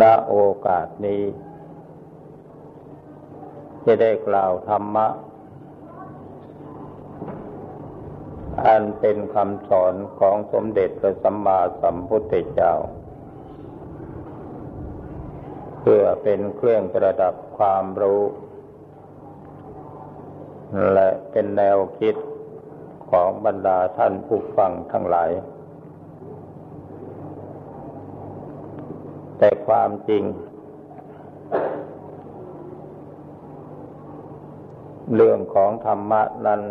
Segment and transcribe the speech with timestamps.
[0.00, 1.22] ณโอกาสนี้
[3.84, 5.08] จะได้กล่าวธรรมะ
[8.66, 12.74] อันเป็นคำสอนของสมเด็จพระสัมมาสัมพุทธเจ้า
[15.80, 18.22] เพื่อเป็นเครื่องประดับความรู้
[20.92, 22.14] และเป็นแนวคิด
[23.10, 25.30] ของบรรดาท่านผู้ฟังทั้งหลาย
[29.44, 30.24] แต่ความจริง
[35.14, 36.62] เรื่องของธรรมะนั้น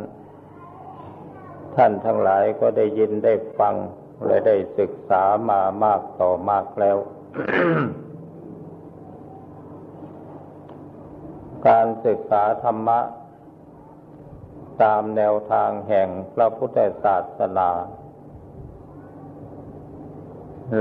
[1.75, 3.75] ท่านทั้งหลายก็ได้ยินได้ฟัง
[4.25, 6.97] และได้ศึกษามามากต่อมากแล้ว
[11.67, 12.99] การศึกษาธรรมะ
[14.83, 17.69] ตามแนวทางแห่งพระพุทธศาสนา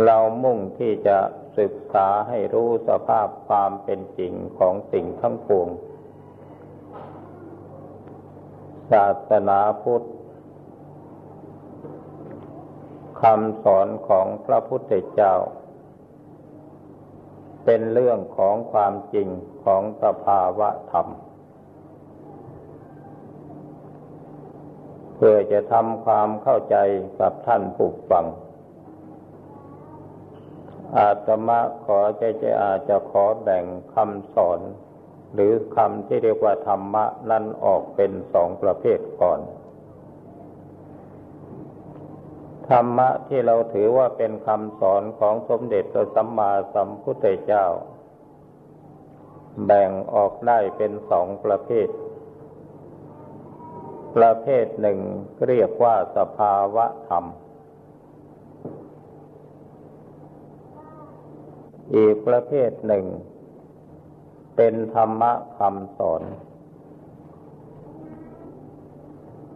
[0.05, 1.19] เรามุ่งที่จะ
[1.59, 5.69] ศึกษาให้รู้สภาพความเป็นจริงของสิ่งทั้งปวง
[8.93, 10.07] ศาสนาพุทธ
[13.21, 15.35] คำสอนของพระพุทธเจ้า
[17.65, 19.29] เป็นเรื่องของความจริง
[19.65, 21.07] ของสภาวะธรรม
[25.17, 26.77] เพื่อจะทำความเข้าใจ
[27.21, 28.27] กับท่านผู้ฟัง
[30.97, 34.61] อาตมาขอจะจะอาจจะขอแบ่งคำสอน
[35.35, 39.41] หรือคำที่เรียกว่าธรรมะนั้นออกเป็นสองประเภทก่อน
[42.69, 47.65] ธรรมะที่เราถือว่าเป็นคำสอนของสมเด็จพระสัมมาสัมพุทธเจ้า
[49.67, 51.89] แบ่งออกได้เป็นสองประเภท
[54.17, 54.99] ประเภทหนึ่ง
[55.47, 57.25] เรียกว่าสภาวะธรรม
[61.97, 63.05] อีกประเภทหนึ่ง
[64.57, 66.23] เป็นธรรมะคำสอน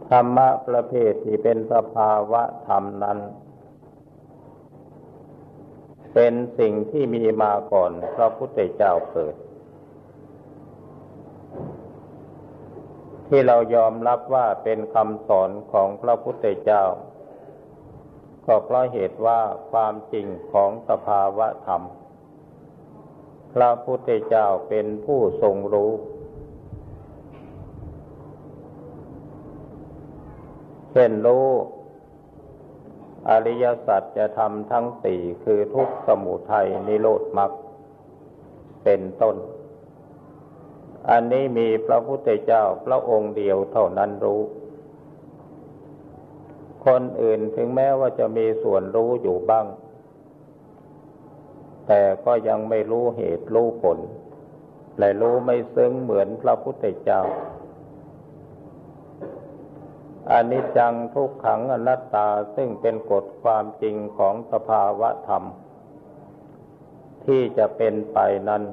[0.09, 3.19] ธรรมะประเภทที่เป็นสภาวะธรรมนั้น
[6.13, 9.35] เป็นสิ่งที่มีมาก่อนพระพุทธเจ้าเกิด
[13.27, 16.83] ที่เรายอมรับว่าเป็นคำสอนของพระพุทธเจ้า
[18.45, 19.39] ก็เพราะเหตุว่า
[19.71, 21.81] ความจริงของสภาวะธรรม
[23.55, 25.91] พระพุทธเจ้าเป็นผู้ทรงรู้
[30.91, 31.47] เช่นรู้
[33.29, 37.51] อริยสัจจะทำทั้งสี่คือทุกสมุทัยนิโรธมรรค
[38.83, 39.35] เป็นต้น
[41.09, 44.41] อันนี้มีพระพุทธเจ้าพระองค์เดียวเท่านั้นรู้
[46.85, 49.65] คนอื่นถึงแม้ว่าจะมีส่วนรู้อยู่บ้าง
[51.87, 53.99] แต่ก็ยังไม่รู้เหตุรู้ผล
[54.99, 57.21] และรู้ไม่ซึ้งเหมือนพระพุทธเจ้า
[60.31, 65.43] อานิจจังทุกขังอนัตตาซึ่งเป็นกฎความจริงของสภาวะธรรม
[67.25, 68.19] ที่จะเป็นไป
[68.49, 68.63] นั้น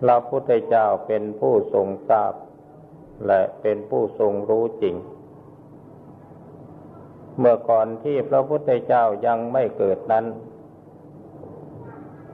[0.00, 2.34] พระพุทธเจ้าเป็นผู้ทรงทราบ
[3.26, 4.96] และเป็นผู้ทรงรู้จริง
[7.38, 10.26] เมื่อก่อนที่พระพุทธเจ้ายังไม่เกิดนั้น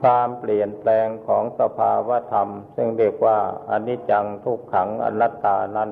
[0.09, 3.39] ความเปลี่ยนแปลงของสภาวธรรม ซึ่งเรียกว่า
[3.71, 5.91] อนิจจังทุกขังอนัตตานั้น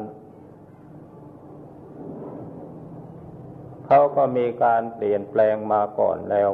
[3.86, 6.52] เขาก็มีการเปลี่ยนแปลงมาก่อนแล้ว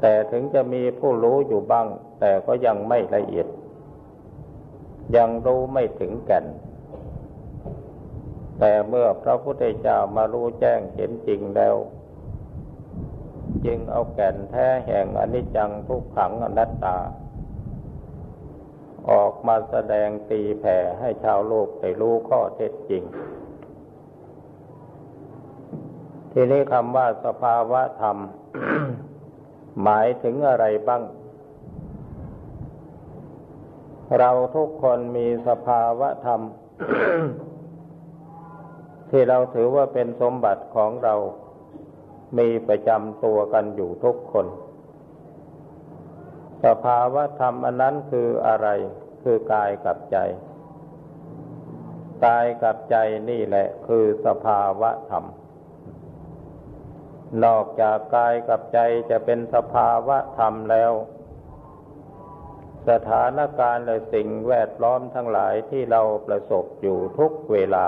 [0.00, 1.86] แต่ถึงจะมีผู้รู้อยู่บ้าง
[2.20, 3.46] แต่ก็ยังไม่ละเอียด
[5.16, 6.46] ยังรู้ไม่ถึงแก่น
[8.60, 11.76] แต่เมื่อพระพุทธเจ้ามารู้แจ้งเห็นจริงแล้ว
[13.64, 16.96] จึงเอาแก่นแท้แห่งอนิจจังทุกขังอนัตตา
[19.10, 23.02] ออกมาแสดงตีแผ่ให้ชาวโลกได้รู้ข้อเท็จจริง
[26.32, 28.16] ทีนี้คำว่าสภาวะธรรม
[29.82, 31.02] หมายถึงอะไรบ้าง
[34.18, 36.40] เราทุกคนมีสภาวะธรรม
[39.10, 41.14] ที่เราถือว่าเป็นสมบัติของเรา
[42.38, 44.46] มีประจำตัวกันอยู่ทุกคน
[46.64, 48.68] สภาวะธรรมอันนั้นคืออะไร
[49.22, 50.18] คือกายกับใจ
[52.24, 52.96] กายกับใจ
[53.30, 55.24] นี่แหละคือสภาวะธรรม
[57.44, 58.78] นอกจากกายกับใจ
[59.10, 60.92] จะเป็นสภาวะธรรมแล้ว
[62.88, 67.86] สถานการณ์และสิ่งแวดล้อมทั้งหลายที่เราประสบอยู่ทุกเวลา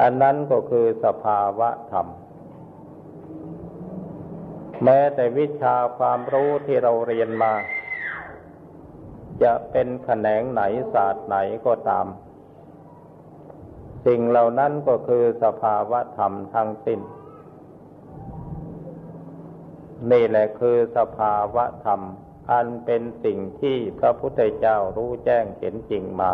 [0.00, 2.06] อันนั้นก็คือสภาวะธรรม
[4.84, 7.52] แม้แต่วิชาความรู้ที่เราเรียนมา
[9.42, 10.62] จะเป็นแขนงไหน
[10.92, 11.36] ศาสตร์ไหน
[11.66, 12.06] ก็ตาม
[14.06, 17.00] สิ่งเหล่านั้นก็คือสภาวะธรรมทั้งสิ้น
[20.10, 22.00] นี่แหละคือสภาวะธรรม
[22.50, 26.32] อันเป็นสิ่งที่พระพุทธเจ้ารู้แจ้งเห็นจริงมา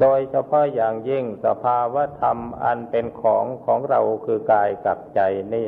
[0.00, 5.20] โดยเฉพาะอย่างยิ่งสภาวะธรรมอันเป็นของของเราคือกายกับใจ
[5.54, 5.66] นี่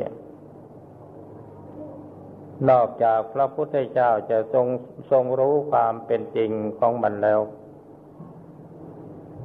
[2.69, 4.67] นอกจากพระพุทธเจ้าจะทรง
[5.11, 7.39] ทรงรู้ความเป็นจริงของมันแล้ว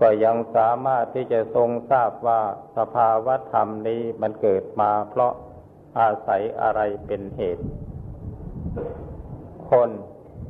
[0.00, 2.42] ก็ยังสามารถที่จะทรงทราบว่า
[2.76, 5.32] สภาวะธรรมนี้มันเกิดมาเพราะ
[6.00, 7.66] อาศัยอะไรเป็นเหตุ
[9.70, 9.90] คน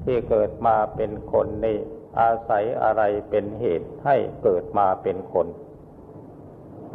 [0.05, 1.79] ที่เกิดมาเป็นคนนี่
[2.20, 5.47] อาศัยอะไรเป็นเหตุให้เกิดมาเป็นคน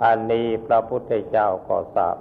[0.03, 2.17] อันนี้พระพุทธเจ้าก็ทราบ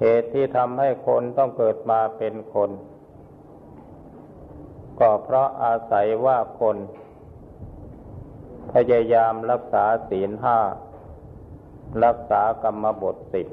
[0.00, 2.70] เหตุที่ทำให้คนต้องเกิดมาเป็นคน
[5.00, 6.76] ก็เพราะอาศัยว่าคน
[8.72, 10.58] พยายามรักษาศีลห้า
[12.04, 13.46] รักษากรรมบทสิบ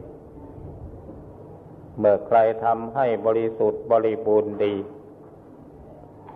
[1.97, 4.73] เมื่อใครทำให้บริสุทธิ์บริบูรณ์ดี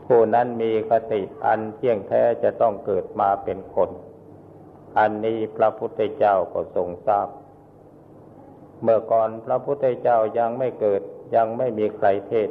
[0.06, 3.90] ผู้นั้นมีคติอันเที่ยงแท้จะต้องเกิดมาเป็นคน
[5.00, 7.28] อันนี้พระพุทธเจ้าก็ทรงทราบ
[8.82, 11.02] เมื่อก่อนพระพุทธเจ้ายังไม่เกิด
[11.36, 12.50] ยังไม่มีใครเทศ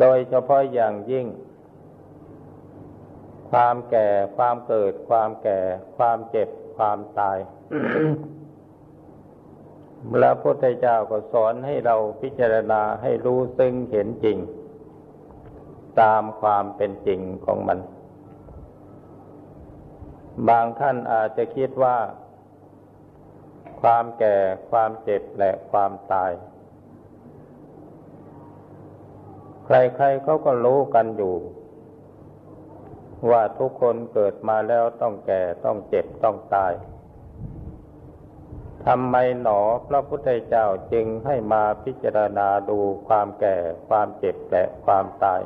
[0.00, 1.26] โดยเฉพาะอย่างยิ่ง
[3.50, 5.58] ความแก่ ความเกิด ความแก่
[5.96, 7.38] ความเจ็บ ความตาย
[10.12, 14.38] พระพุทธเจ้าก็สอนให้เราพิจารณาให้รู้ซึ่งเห็นจริง
[16.00, 17.78] ตามความเป็นจริงของมัน
[20.48, 21.96] บางท่านอาจจะคิดว่า
[23.90, 24.36] ความแก่
[24.70, 26.32] ความเจ็บและความตาย
[29.66, 31.34] ใครๆเขาก็รู้กันอยู่
[33.30, 36.72] ว่าทุกคนเกิดมาแล้วต้องแก่ต้องเจ็บต้องตาย
[38.86, 42.78] ทำไมหนอพระพุทธเจ้าจึงให้มาพิจารณาดู
[43.08, 43.56] ความแก่
[43.88, 45.40] ความเจ็บและความตาย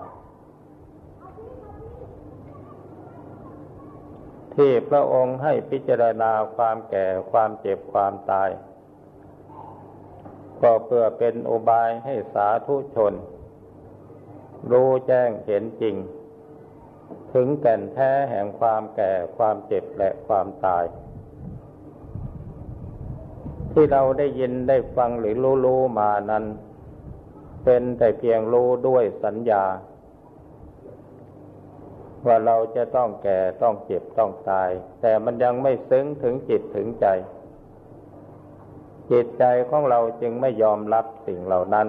[4.62, 8.50] ที่พระองค์ให้พิจารณาความแก่ความเจ็บความตาย
[10.62, 13.14] ก็เพื่อเป็นอุบายให้สาธุชน
[14.70, 15.96] รู้แจ้งเห็นจริง
[17.32, 20.84] ถึงแก่นแท้แห่งความแก่ความเจ็บและความตาย
[23.72, 26.44] ที่เราได้ยินได้ฟังหรือรู้รู้มานั้น
[27.64, 29.64] เป็นแต่เพียงรู้ด้วยสัญญา
[32.26, 34.70] ว่าเราจะต้องแก่ต้องเจ็บต้องตาย
[35.00, 37.06] แต่มันยังไม่ซึ้งถึงจิตถึงใจ
[39.10, 41.88] จิตใจของเราจึงไม่ยอมรับสิ่งเหล่านั้น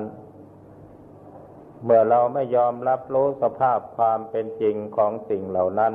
[1.84, 5.94] เมื่อเราไม่ยอมรับรู้สภาพความเป็นจริงของสิ่งเหล่านั้น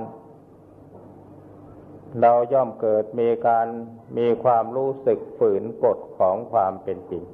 [2.20, 3.66] เราย่อมเกิดมีการ
[4.18, 7.24] มีความรู้สึกฝืนกฎของความเป็นจริง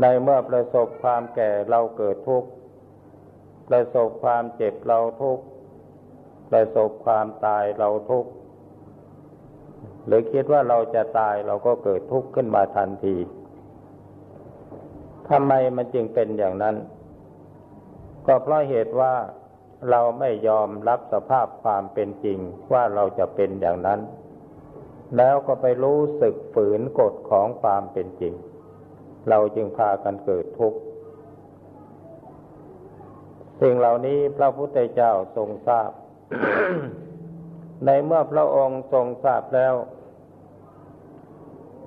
[0.00, 2.48] ในเมื่อประสบความแก่เราเกิดทุกข์
[3.68, 5.44] ประสบความเจ็บเราทุกข์
[6.50, 8.30] ประสบความตายเราทุกข์
[10.06, 13.16] หรือคิดว่าเราจะตายเราก็เกิดทุกข์ขึ้นมาทันที
[15.28, 16.76] ทำไมมันจึงเป็นอย่างนั้น
[18.26, 19.14] ก็เพราะเหตุว่า
[19.90, 22.38] เราไม่ยอมรับสภาพความเป็นจริง
[22.72, 24.00] ว่าเราจะเป็นอย่างนั้น
[25.16, 28.34] แล้วก็ไปรู้สึกฝืนกฎของความเป็นจริง
[29.28, 30.78] เราจึงพากันเกิดทุกข์
[33.60, 35.90] สิ่งเหล่านี้พระพุทธเจ้าทรงทราบ
[37.86, 39.74] ในเมื่อพระองค์ทรงทราบแล้ว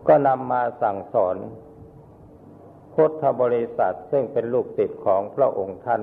[0.07, 1.37] ก็นำมาสั่งสอน
[2.93, 6.01] พุทธบริษัทซึ่งเป็นลูกศิษย์ของพระองค์ท่าน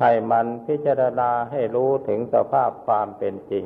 [0.00, 3.64] ให้มันพิจารณาให้รู้ถึงสภาพความเป็นจริง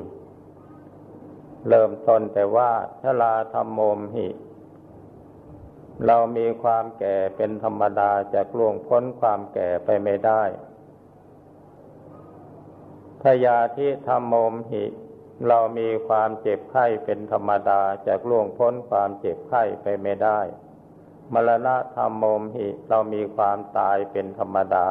[1.68, 2.70] เริ่มต้นแต่ว่า
[3.02, 4.28] ชลาธรรมโมมหิ
[6.04, 10.42] เรามีความแก่เป็นธรรมดาจะล่วงพ้นความแก่ไปไม่ได้
[13.22, 14.34] พยาธิธรรมโม
[14.70, 14.84] หิ
[15.48, 20.40] เรามีความเจ็บไข้เป็นธรรมดาจะล่วงพ้นความเจ็บไข้ไปไม่ได้
[21.32, 24.88] มรณะธรรมโมมหิ เรามีความตายเป็นธรรมดา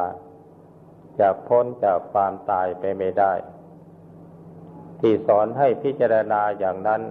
[1.18, 3.32] จะพ้นจากความตายไปไม่ได้
[5.00, 7.02] ที่สอนให้พิจารณาอย่างนั้น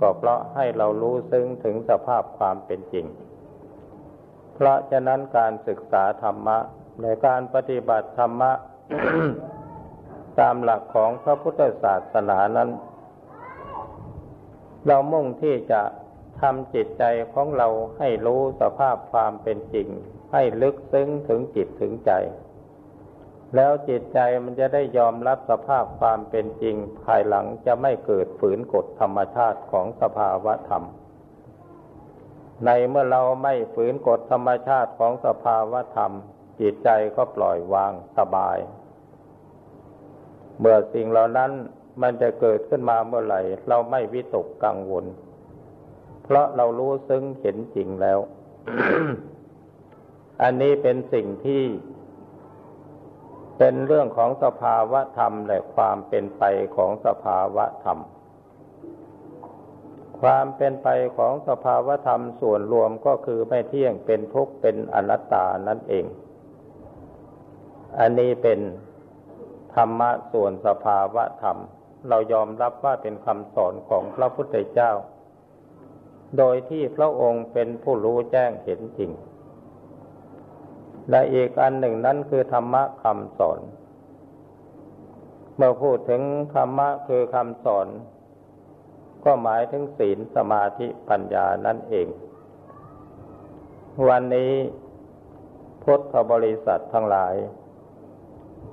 [0.00, 3.06] ก็เพราะให้เรารู้ซึ้งถึงสภาพความเป็นจริง
[4.54, 6.58] เพราะฉะนั้นการศึกษาธรรมะ
[7.02, 8.52] ในการปฏิบัติธรรมะ
[10.40, 12.70] ตามหลักของพระพุทธศาสนานั้น
[14.86, 15.82] เรามุ่งที่จะ
[16.40, 17.68] ทำจิตใจของเรา
[17.98, 19.88] ให้รู้สภาพความเป็นจริง
[20.32, 22.12] ให้ลึกซึ้งถึงจิตถึงใจ
[23.56, 30.84] แล้วจิตใจมันจะได้ยอมรับสภาพความเป็นจริง ภายหลังจะไม่เกิดฝืนกฎธรรมชาติของสภาวะธรรม
[32.64, 36.12] ในเมื่อเราไม่ฝืนกฎธรรมชาติของสภาวะธรรม
[36.60, 38.58] จิตใจก็ปล่อยวางสบาย
[40.58, 41.50] เมื่อสิ่งเหล่านั้น
[42.02, 45.04] มันจะเกิดขึ้นมาเมื่อไหร่ เราไม่วิตกกังวล
[46.24, 48.18] เพราะเรารู้ซึ้งเห็นจริงแล้ว
[50.42, 51.62] อันนี้เป็นสิ่งที่
[53.58, 56.42] เป็นเรื่องของสภาวะธรรมและความเป็นไป
[56.76, 57.98] ของสภาวะธรรม
[60.24, 66.04] ความเป็นไปของสภาวธรรมส่วนรวมก็คือไม่เที่ยงเป็นทุกข์เป็นอนัตตานั่นเอง
[67.98, 68.60] อันนี้เป็น
[69.74, 71.58] ธรรมะส่วนสภาวะธรรม
[72.08, 74.90] เรายอมรับว่าเป็นคำสอนของพระพุทธเจ้า
[76.38, 79.10] โดยที่พระองค์เป็นผู้รู้แจ้งเห็นจริง
[81.10, 83.60] และอีกอันหนึ่งนั้นคือธรรมะคำสอน
[85.56, 86.22] เมื่อพูดถึง
[86.54, 87.88] ธรรมะคือคำสอน
[89.24, 92.08] ก็หมายถึงศีลสมาธิปัญญานั่นเอง
[94.08, 94.52] วันนี้
[95.82, 97.34] พุทธบริษัททั้งหลาย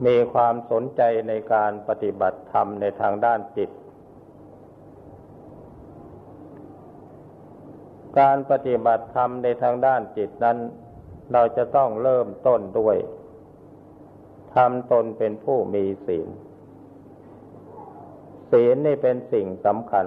[0.05, 3.70] มีความสนใจในการปฏิบัติธรรมในทางด้านจิต
[8.20, 10.58] การปฏิบัติธรรมในทางด้านจิตนั้น
[11.34, 12.98] เราจะต้องเริ่มต้นด้วย
[14.55, 16.27] ทำตนเป็นผู้มีศีล
[18.51, 20.05] ศีลนี่เป็นสิ่งสำคัญ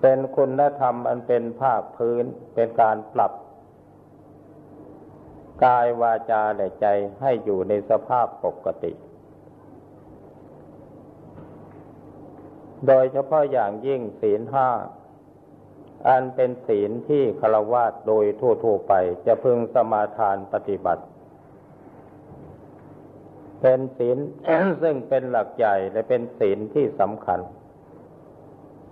[0.00, 2.24] เป็นคุณธรรมอันเป็นภาคพื้น
[2.54, 3.32] เป็นการปรับ
[5.64, 6.86] กายวาจาและใจ
[7.20, 8.92] ให้อยู่ในสภาพปกติ
[12.86, 14.68] โดยเฉพาะอย่างยิ่งศีลห้า
[16.08, 18.92] อันเป็นศีลที่คารวะโดยทั่วๆไป
[19.26, 21.04] จะพึงสมาทานปฏิบัติ
[23.60, 24.18] เป็นศีล
[24.82, 27.40] ซึ่งเป็นหลักใหญ่และเป็นศีลที่สำคัญ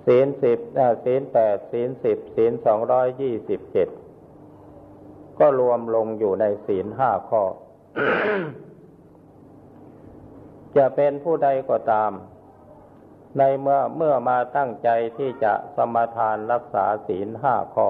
[0.07, 0.59] ศีลสิบ
[1.05, 3.89] ศีลแปดศีลสิบศีลสองร้อยยี่สิบเจ็ด
[5.39, 7.43] ก็รวมลงอยู่ในศีลห้าข้อ
[10.77, 12.13] จะเป็นผู้ใดก็ตาม
[13.39, 17.89] ในเมื่อเมื่อมาตั้งใจที่จะสมาทานรักษาศีลห้าข้อ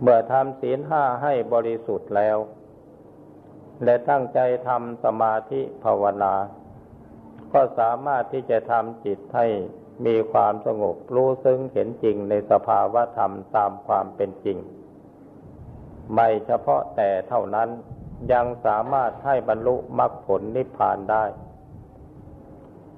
[0.00, 2.38] เมื่อทำศีลห้าให้บริสุทธิ์แล้ว
[3.84, 6.34] และตั้งใจทำสมาธิภาวนา
[7.54, 9.46] ก็สามารถที่จะทำจิตให้
[10.06, 14.58] มีความสงบรู้ซึ้งเห็นจริงในสภาวะธรรมตามความเป็นจริง
[16.14, 17.68] ไม่เฉพาะแต่เท่านั้น
[18.32, 21.24] ยังสามารถให้บรรลุมรรคผลนิพพานได้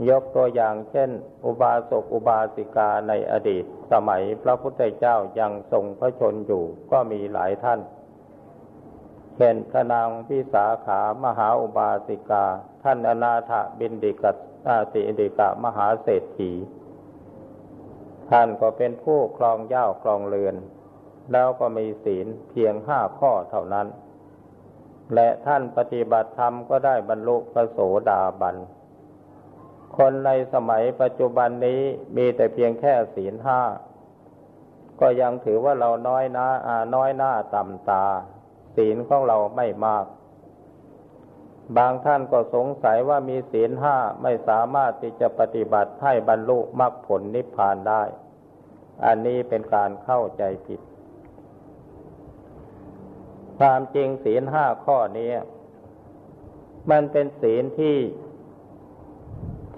[0.09, 1.11] ยกตัวอย่างเช่น
[1.45, 7.81] อุบาสกอุบาสิกาในอดีต สมัยพระพุทธเจ้ายังทรงพระชนอยู่ก็มีหลายท่าน
[9.37, 12.45] เช่นพระนางพิสาขามหาอุบาสิกา
[12.83, 14.37] ท่านอนาถบินดิกัต
[14.69, 16.53] อาติอิกะมหาเศรษฐี
[18.31, 20.57] ท่านก็เป็นผู้ครองเย้าครองเรือน
[21.33, 23.87] แล้วก็มีศีลเพียงห้าข้อเท่านั้น
[25.15, 27.79] และท่านปฏิบัติธรรมก็ได้บรรลุพระโส
[28.11, 28.57] ดาบัน
[29.97, 31.81] คนในสมัยปัจจุบันนี้
[32.17, 33.61] มีแต่เพียงแค่ศีลห้า
[35.01, 36.47] ก็ยังถือว่าเราน้อยหน้า
[36.95, 38.07] น้อยหน้าต่ำตา
[38.77, 40.07] ศีลของเราไม่มาก
[41.77, 48.03] บางท่านก็สงสัยว่ามีศีลห้าไม่สามารถที่จะปฏิบัติให้บรรลุมรรคผลนิพพานได้
[49.05, 50.81] อันนี้เป็นการเข้าใจผิด
[53.59, 55.31] ความจริงศีลห้าข้อนี้
[56.91, 57.97] มันเป็นศีลที่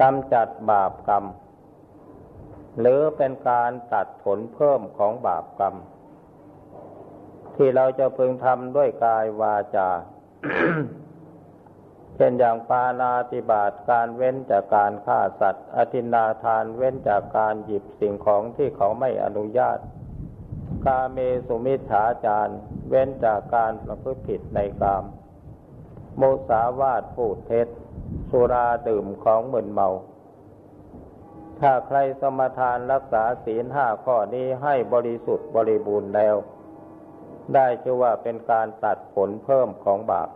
[0.01, 1.25] กำจัดบาปกรรม
[2.81, 5.75] หรือเป็นการตัดผลเพิ่มของบาปกรรม
[7.59, 9.89] ที่เราจะพึงทำด้วยกายวาจา
[12.17, 19.79] เช่นอย่างปานาติบาตการเว้นจากการฆ่าสัตว์ อธินาทานเว้นจากการหยิบสิ่งของที่เขาไม่อนุญาต
[20.87, 22.55] กาเมสุมิฉาจาร
[22.89, 25.05] เว้นจากการประพฤติผิดในกาม
[26.17, 27.69] โมสาวาทพูดเท็จ
[28.31, 29.89] สุราดื่มของมึนเมา
[31.61, 36.37] ถ้าใครสมทานรักษาศีลห้าข้อนี้ให้บริสุทธิ์บริบูรณ์แล้ว
[37.55, 40.29] ได้ชื่อว่าเป็นการตัดผลเพิ่มของบาป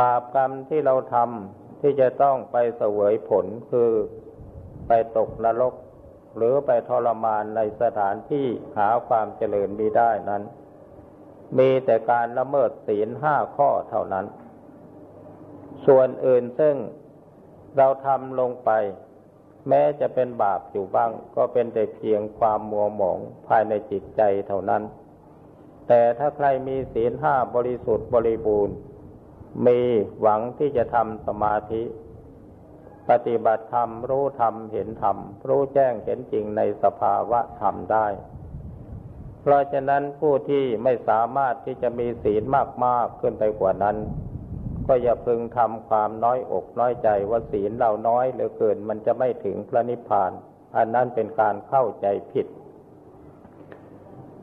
[0.00, 3.90] บาปกรรมที่เราทำที่จะต้องไปเสวยผลคือ
[4.88, 5.74] ไปตกนรก
[6.36, 8.46] หรือไปทรมานในสถานที่
[8.78, 10.42] หาความเจริญมีได้นั้น
[11.58, 14.26] มีแต่การละเมิดศีลห้าข้อเท่านั้น
[15.86, 16.76] ส่วนอื่นซึ่ง
[17.76, 18.70] เราทำลงไป
[19.68, 23.18] แม้จะเป็นบาปอยู่บ้าง ก็เป็นแต่เพียงความมัวหมอง
[23.48, 24.82] ภายในจิตใจเท่านั้น
[25.88, 28.76] แต่ถ้าใครมีศีลห้าบริสุทธิ์บริบูรณ์
[29.66, 29.80] มี
[30.20, 31.82] หวังที่จะทำสมาธิ
[33.10, 35.16] ปฏิบัติธรรมรู้ธรรมเห็นธรรม
[35.48, 38.06] รู้แจ้งเห็นจริงในสภาวะธรรมได้
[39.40, 42.42] เพราะฉะนั้นผู้ที่ไม่สามารถที่จะมีศีล
[42.84, 43.96] มากๆขึ้นไปกว่านั้น
[44.86, 50.32] ก็อย่าพึงทำความน้อยอกน้อยใจว่าศีลเราน้อยเหลือเกินมันจะไม่ถึงพระนิพพาน
[50.76, 52.46] อันนั้นเป็นการเข้าใจผิด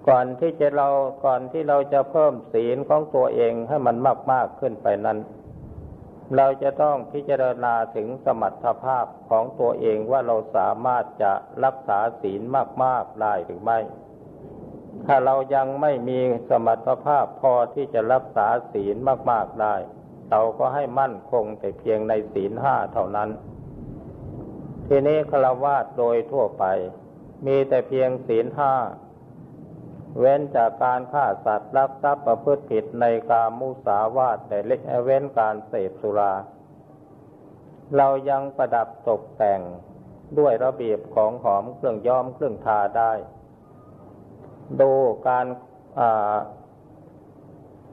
[0.07, 0.89] ก่อนที่จะเรา
[1.25, 5.19] ก่อนที่เราจะเพิ่มศีลของตัวเองให้มันมากมากขึ้นไปนั้น
[6.35, 11.31] เราจะต้องพิจารณาถึงสมรรถภาพของตัวเองว่าเราสามารถจะ
[11.63, 12.41] รักษาศีล
[12.83, 13.79] มาก ๆ ได้หรือไม่
[15.05, 18.95] ถ้าเรายังไม่มีสมรรถภาพพอที่จะรักษาศีล
[19.31, 19.75] มาก ๆ ได้
[20.29, 23.29] เราก็ให้มั่นคงแต่เพียงในศีลห้าเท่านั้น
[24.87, 26.63] ทีนี้ฆราวาสโดยทั่วไป
[27.45, 28.73] มีแต่เพียงศีลห้า
[30.17, 36.33] เว้นจากการฆ่าสัตว์รักทรัพย์ประพฤติผิดในกามุสาวาทแต่เล็กเว้นการเสพสุรา
[37.97, 39.61] เรายังประดับตกแต่ง
[40.39, 43.13] ด้วยระเบียบของหอมเครื่องย้อมเครื่องทาได้
[44.81, 44.91] ดู
[45.27, 45.45] การ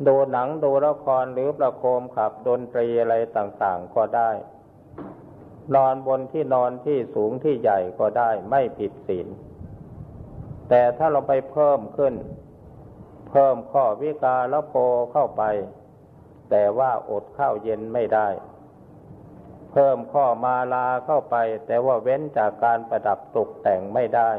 [0.07, 4.31] ดูหนังดูละครหรือประโคมขับดนตรีอะไรต่างๆก็ได้
[5.75, 9.29] นอนบนที่นอนที่สูงที่ใหญ่ก็ได้ไม่ผิดศีล
[10.69, 12.15] แต่ถ้าเราไปเพิ่มขึ้น
[13.31, 14.75] เพิ่มข้อวิกาละโพ
[15.13, 15.43] เข้าไป
[16.51, 18.29] แต่ว่าอดข้าวเย็นไม่ได้
[19.73, 24.31] เพิ่มข้อมาลาเข้าไป แต่ว่าเว้นจากการประดับตกแต่งไม่ได้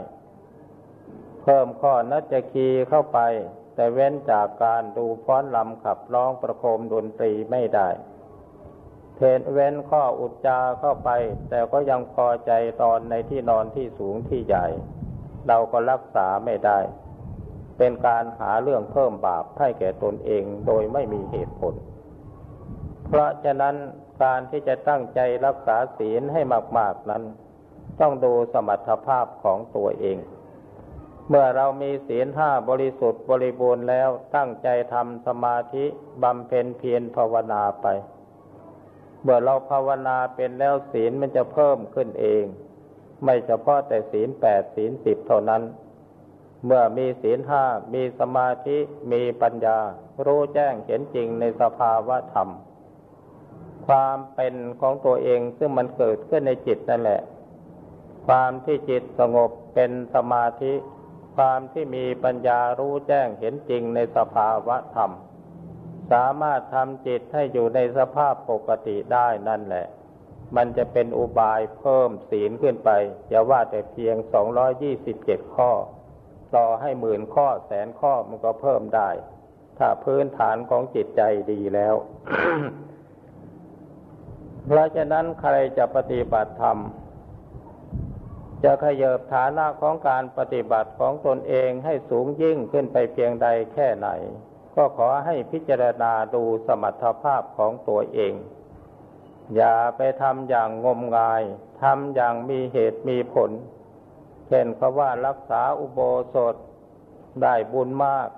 [1.44, 3.20] เพิ่มข้อนัจคีเข้าไป
[3.76, 7.90] แต่เว้นจากการดูฟ้อนลำขับร้องประโคมดนตรีไม่ได้
[9.16, 11.10] เทนเว้นข้ออุจจาเข้าไป
[11.50, 14.68] แต่ก็ยังพอใจตอนในที่นอนที่สูงที่ใหญ่
[15.48, 16.80] เราก็รักษาไม่ได้
[17.78, 21.74] เป็นการหาเรื่องเพิ่มบาปให้แก่ตนเองโดยไม่มีเหตุผล
[23.08, 23.76] เพราะฉะนั้น
[24.24, 26.42] การที่จะตั้งใจรักษาศีลให้
[26.78, 27.24] มาก ๆนั้น
[28.00, 30.18] ต้องดูสมรรถภาพของตัวเอง
[31.30, 35.86] เมื่อเรามีศีลห้าบริสุทธิ์บริบูรณ์แล้วตั้งใจทำสมาธิ
[36.24, 37.88] บำเพ็ญเพียรภาวนาไป
[39.22, 42.44] เมื่อเราภาวนาเป็นแล้วศีลมันจะเพิ่มขึ้นเอง
[43.24, 45.64] ไม่เฉพาะแต่ศีลแปดศีลสิบเท่านั้น
[46.66, 48.78] เมื่อมีศีลห้ามีสมาธิ
[49.12, 49.78] มีปัญญา
[50.26, 52.50] รู้แจ้งเห็นจริงในสภาวะธรรม
[53.88, 57.22] ความเป็นของตัวเองซึ่งมันเกิดขึ้นในจิตนั่นแหละ
[58.28, 60.74] ความที่จิตสงบเป็นสมาธิ
[61.36, 65.12] ความที่มีปัญญารู้แจ้งเห็นจริงในสภาวะธรรม
[66.12, 69.88] สามารถทำจิตให้อยู่ในสภาพปกติได้นั่นแหละ
[70.56, 72.90] มันจะเป็นอุบายเพิ่มศีลขึ้นไป
[73.30, 75.72] อย่าว่าแต่เพียงสองร้อยี่สิบเจ็ดข้อ
[76.56, 79.10] ต่อให้หมื่นข้อแสนข้อมันก็เพิ่มได้
[79.78, 81.96] ถ้าพื้นฐานของจิตใจดีแล้ว
[84.66, 86.78] เพราะฉะนั้นใครจะปฏิบัติธรรม
[88.64, 94.10] จะขยบฐานะของการปฏิบัติของตนเองให้สูงยิ่งขึ้นไปเพียงใดแค่ไหน
[94.76, 98.34] ก็ขอให้พิจารณาดูสมรรถภาพของตัวเอง
[99.56, 101.42] อย่าไปทำอย่างงมงาย
[101.82, 103.52] ทำอย่างมีเหตุมีผล
[104.48, 106.00] เช่นเขาว่ารักษาอุโบ
[106.34, 106.56] สถ
[107.42, 108.30] ได้บุญมาก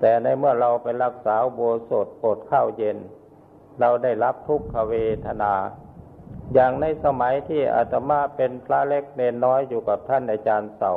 [0.00, 2.98] แต่ในเมื่อเราไปรักษาอุโบสถอดข้าวเย็น
[3.80, 4.94] เราได้รับทุกขเว
[5.26, 5.54] ทนา
[6.54, 10.94] อย่างในสมัยที่อาตมาเป็นพระเล็กเนนน้อยอยู่กับท่านอาจารย์เสา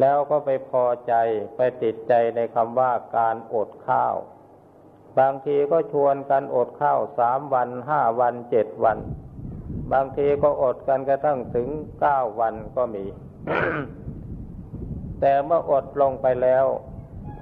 [0.00, 1.14] แล้วก็ไปพอใจ
[1.56, 4.14] ไปติดใจในคำว่าการอดข้าว
[5.18, 8.98] บางทีก็ชวนกันอดข้าวสามวันห้าวันเจ็ดวัน
[9.92, 11.68] บางทีก็อดกันกระทั่งถึง
[12.00, 13.04] เก้าวันก็มี
[15.20, 16.64] แต่เมื่ออดลงไปแล้ว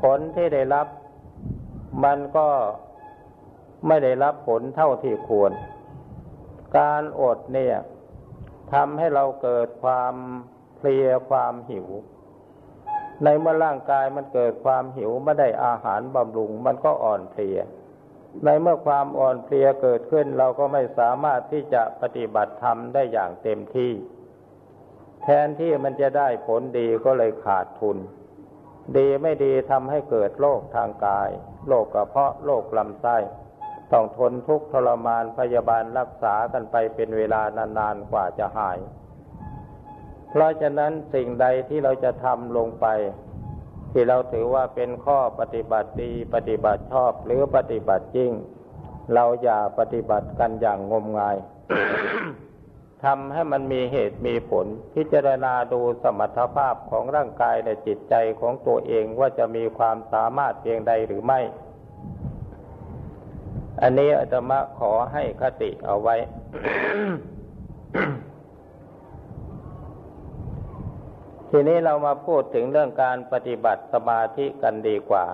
[0.02, 0.86] ผลที่ได้รับ
[2.04, 2.48] มันก็
[3.86, 5.52] ไม่ได้รับผลเท่าที่ควร
[6.78, 7.76] การอดเนี่ย
[8.72, 10.14] ทำให้เราเกิดความ
[10.76, 11.86] เพลียความหิว
[13.24, 17.58] ในเมื่อร่างกายมันเกิดความหิวไม่ได้อาหารบำรุง มันก็อ่อนเพลีย
[18.44, 23.92] ในเมื่อความอ่อนเพลียเกิดขึ้นเราก็ไม่สามารถที่จะปฏิบัติธรรมได้อย่างเต็มที่
[25.22, 27.98] แทนที่มันจะได้ผลดีก็เลยขาดทุน
[28.96, 31.30] ดีไม่ดีทำให้เกิดโรคทางกาย
[31.68, 33.16] โรคกระเพาะโรคลำไส้
[33.92, 37.42] ต้องทนทุกข์ทรมานพยาบาลรักษากันไปเป็นเวลา
[37.78, 38.78] นานๆกว่าจะหาย
[40.34, 42.86] เพราะฉะนั้นสิ่งใดที่เราจะทำลงไป
[43.92, 48.30] ที่เราถือว่าเป็นข้อปฏิบัติดีปฏิบัติชอบหรือปฏิบัติจริง
[49.14, 51.36] เราอย่าปฏิบัติกันอย่างงมงาย
[53.04, 61.40] ทำให้มันมีเหตุมีผล พิจารณาดูสมรรถภาพของร่างกายและจิตใจของตัวเองว่าจะมีความสามารถเพียงใดหรือไม่
[63.82, 66.16] อันนี้อาตมาขอให้คติเอาไว้
[71.54, 75.24] ทีนี้เรามาพูดถึงเรื่องการปฏิบัติสมาธิกันดีกว่า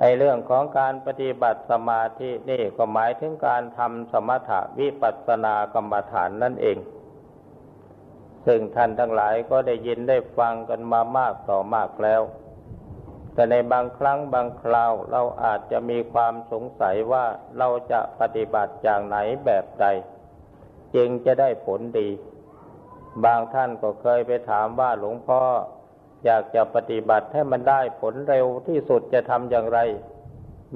[0.00, 6.78] ไอเรื่องของการปฏิบัติสมาธินี่ก็หมายถึงการทำสมถะวิปัสสนากรรมฐานนั่นเอง
[8.46, 12.22] ซึ่งท่านทั้งหลายก็ได้ยินได้ฟังกันมามากต่อมากแล้ว
[13.34, 17.24] แต่ในบางครั้งบางคราวเราอาจจะมีความสงสัยว่า
[17.58, 19.86] เราจะปฏิบัติอย่างไหนแบบใด
[20.94, 22.08] จึงจะได้ผลดี
[23.24, 25.42] บางท่านก็เคยไปถามว่าหลวงพ่อ
[26.24, 29.78] อยากจะปฏิบัติให้มันได้ผลเร็วที่สุดจะทำอย่างไร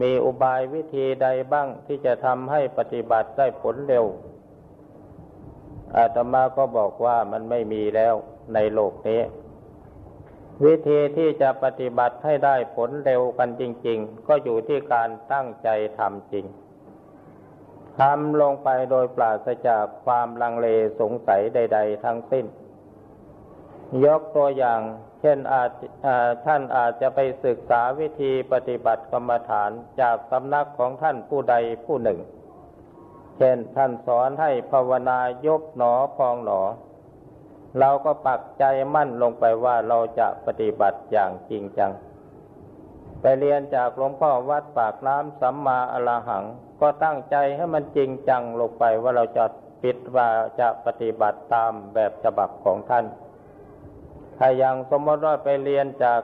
[0.01, 4.05] มีอุบายวิธีใดบ้างที่จะทำให้ปฏิบัติได้ผลเร็ว
[5.97, 8.15] อาตมาก็บอกว่ามันไม่มีแล้ว
[8.55, 9.21] ในโลกนี้
[10.65, 15.69] วิธีที่จะปฏิบัติให้ได้ผลเร็วกันจริง ๆ ก็อยู่ที่การตั้งใจ
[15.99, 16.45] ทำจริง
[17.99, 20.69] ทำลงไปโดยปราศจากความลังเล
[21.01, 22.47] สงสัยใด ๆ ทั้งสิ้น
[24.05, 24.81] ยกตัวอย่าง
[25.21, 25.71] เช่นอาจ
[26.47, 31.55] ท่านอาจจะไปศึกษาวิธีปฏิบัติกรรมฐานจากสำนักของท่านผู้ใด
[31.87, 32.19] ผู้หนึ่ง
[33.39, 36.63] เช่นท่านสอนให้ภาวนายกหนอพองหนอ
[37.81, 41.93] เราก็ปักใจมั่นลงไปว่าเราจะปฏิบัติอย่างจริงจัง
[43.39, 46.45] เรียนจากหลวงพ่อวัดปากน้ำสัมมาอรหัง
[46.81, 49.45] ก็ตั้งใจให้มันจริงจังลงไปว่าเราจะ
[49.83, 50.29] ปิดว่า
[50.61, 53.05] จะปฏิบัติตามแบบฉบับของท่าน
[54.39, 56.21] ถ้าอย่างสมมติว่าไปเรียนจาก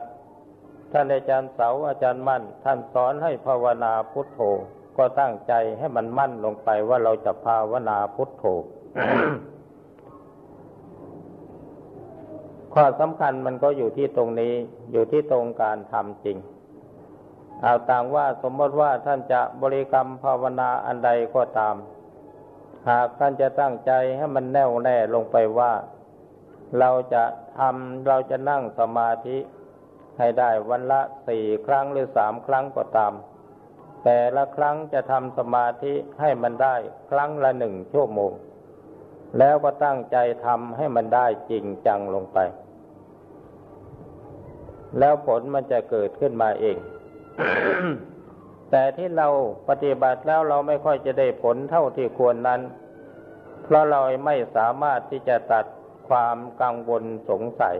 [0.92, 4.40] ท่านอาจารย์เสาอาจารย์มั่น ท่านสอนให้ภาวนาพุทโธ
[4.96, 8.44] ก็ตั้งใจให้มันมั่นลงไปว่าเราจะภาวนาพุทโธ
[12.74, 14.52] ข้อสำคัญมันก็อยู่ที่ตรงนี้
[14.92, 16.36] อยู่ที่ตรงการทำจริง
[17.62, 21.76] เอาต่างว่าสมมติว่าท่านจะบริกรรมภาวนาอันใดก็ตาม
[22.88, 25.72] หากท่านจะตั้งใจให้มันแน่วแน่ลงไปว่า
[26.78, 27.24] เราจะ
[27.58, 29.36] ทำเราจะนั่งสมาธิ
[30.18, 33.12] ให้ได้วันละสี่ครั้งหรือสามครั้งก็ตาม
[34.04, 36.76] แต่ละครั้งจะทำสมาธิให้มันได้
[37.10, 38.32] ครั้งละหนึ่งชั่วโมง
[39.38, 42.38] แล้วก็ตั้งใจทำให้มันได้จริงจังลงไป
[44.98, 46.76] แล้วผลมันจะเกิดขึ้นมาเอง
[48.70, 49.28] แต่ที่เรา
[49.68, 52.60] ปฏิบัติแล้วเราไม่ค่อยจะได้ผลเท่าที่ควรนั้น
[53.64, 55.66] เพราะเราไม่สามารถที่จะตัด
[56.08, 57.76] ความกังวลสงสัย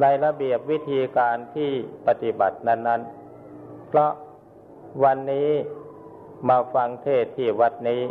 [0.00, 1.70] ในระเบียบวิธีการที่
[2.06, 3.00] ปฏิบัตินั้น
[3.44, 4.12] ๆ เพราะ
[5.04, 5.50] วันนี้
[6.48, 8.02] มาฟังเทศที่วัดนี้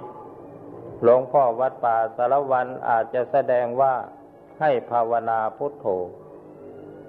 [1.01, 3.93] หลวงพ่อวัดป่าสารวันอาจจะแสดงว่า
[4.59, 5.85] ให้ภาวนาพุทโธ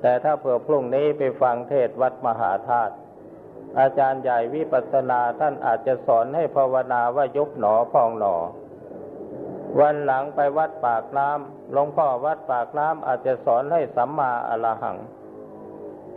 [0.00, 2.94] แต่ถ้าเผื่อพรุ่งนี้ไปฟังเทศวัดมหาธาตุ
[3.80, 8.36] อาจารย์ใหญ่วิปัสนาท่านอาจจะสอนให้ภาวนาว่ายุบหนอพองหนอ
[9.80, 14.96] วันหลังไปวัดปากน้ำหลวงพ่อวัดปากน้ำอาจจะสอนให้สัมมาอรหัง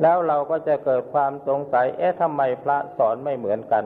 [0.02, 3.84] แล้วเราก็จะเกิดความสงสัย เอ๊ะทำไมพระสอนไม่เหมือนกัน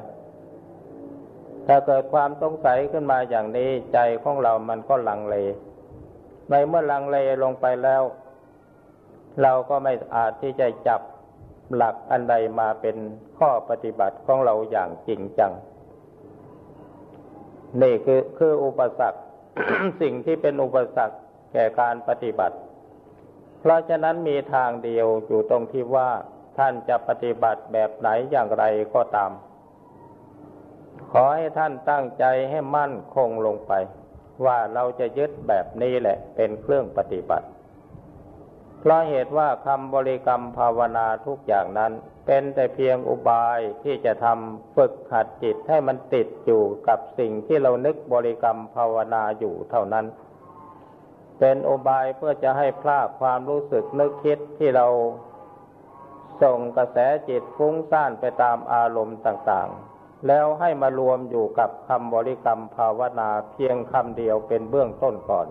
[1.67, 5.35] ถ้าเกิดความสงสัยขึ้นมาอย่างนี้ใจของเรามันก็ลังเล
[6.49, 8.03] ในเมื่อลังเลลงไปแล้ว
[9.41, 11.01] เราก็ไม่อาจที่จะจับ
[11.75, 12.97] หลักอันใดมาเป็น
[13.37, 15.51] ข้อปฏิบัติของเราอย่างจริงจัง
[17.81, 19.19] นี่คือคืออุปสรรค
[20.01, 21.17] สิ่งที่เป็นอุปสรรค
[21.53, 22.57] แก่การปฏิบัติ
[23.59, 26.09] เพราะฉะนั้นมีทางเดียวอยู่ตรงที่ว่า
[26.57, 29.31] ท่านจะปฏิบัติแบบไหนอย่างไรก็ตาม
[31.11, 33.73] ขอให้ท่านตั้งใจให้มั่นคงลงไป
[34.45, 37.47] ว่าเราจะยึดแบบนี้แหละเป็นเครื่องปฏิบัติ
[38.85, 41.91] เพราะเหตุว่าคำบริกรรมภาวนาทุกอย่างนั้น
[42.25, 50.05] เป็นแต่เพียงอุบายที่จะทำฝึกหัดจิตให้มันติดอยู่กับสิ่งที่เรานึกบริกรรมภาวนาอยู่เท่านั้น
[51.39, 54.87] เป็นอุบายเพื่อจะให้พลาดความรู้สึกนึกคิดที่เรา
[56.43, 56.97] ส่งกระแส
[57.29, 65.47] จิตฟุ้งซ่านไปตามอารมณ์ต่างๆ แล้วให้มารวมอยู่กับคำบริกรรมภาวนาเพียงคำเดียวเป็นเบื้องต้นก่อน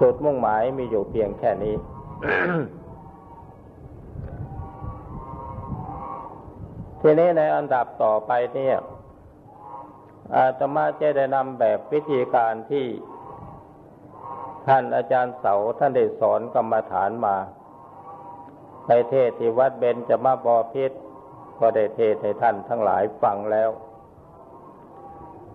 [0.00, 1.74] จุดมุ่งหมายมีอยู่เพียงแค่นี้
[7.00, 8.76] ทีนี้ในอันดับต่อไปเนี่ย
[10.34, 12.86] อาตมาจะได้นำแบบวิธีการที่
[14.66, 17.36] ท่านอาจารย์เสาท่านได้สอนกรรมฐานมา
[18.88, 20.92] ในเทศที่วัดเบนจะมาบอพิษ
[21.58, 23.70] ก็ได้เทศให้ท่านทั้งหลายฟังแล้ว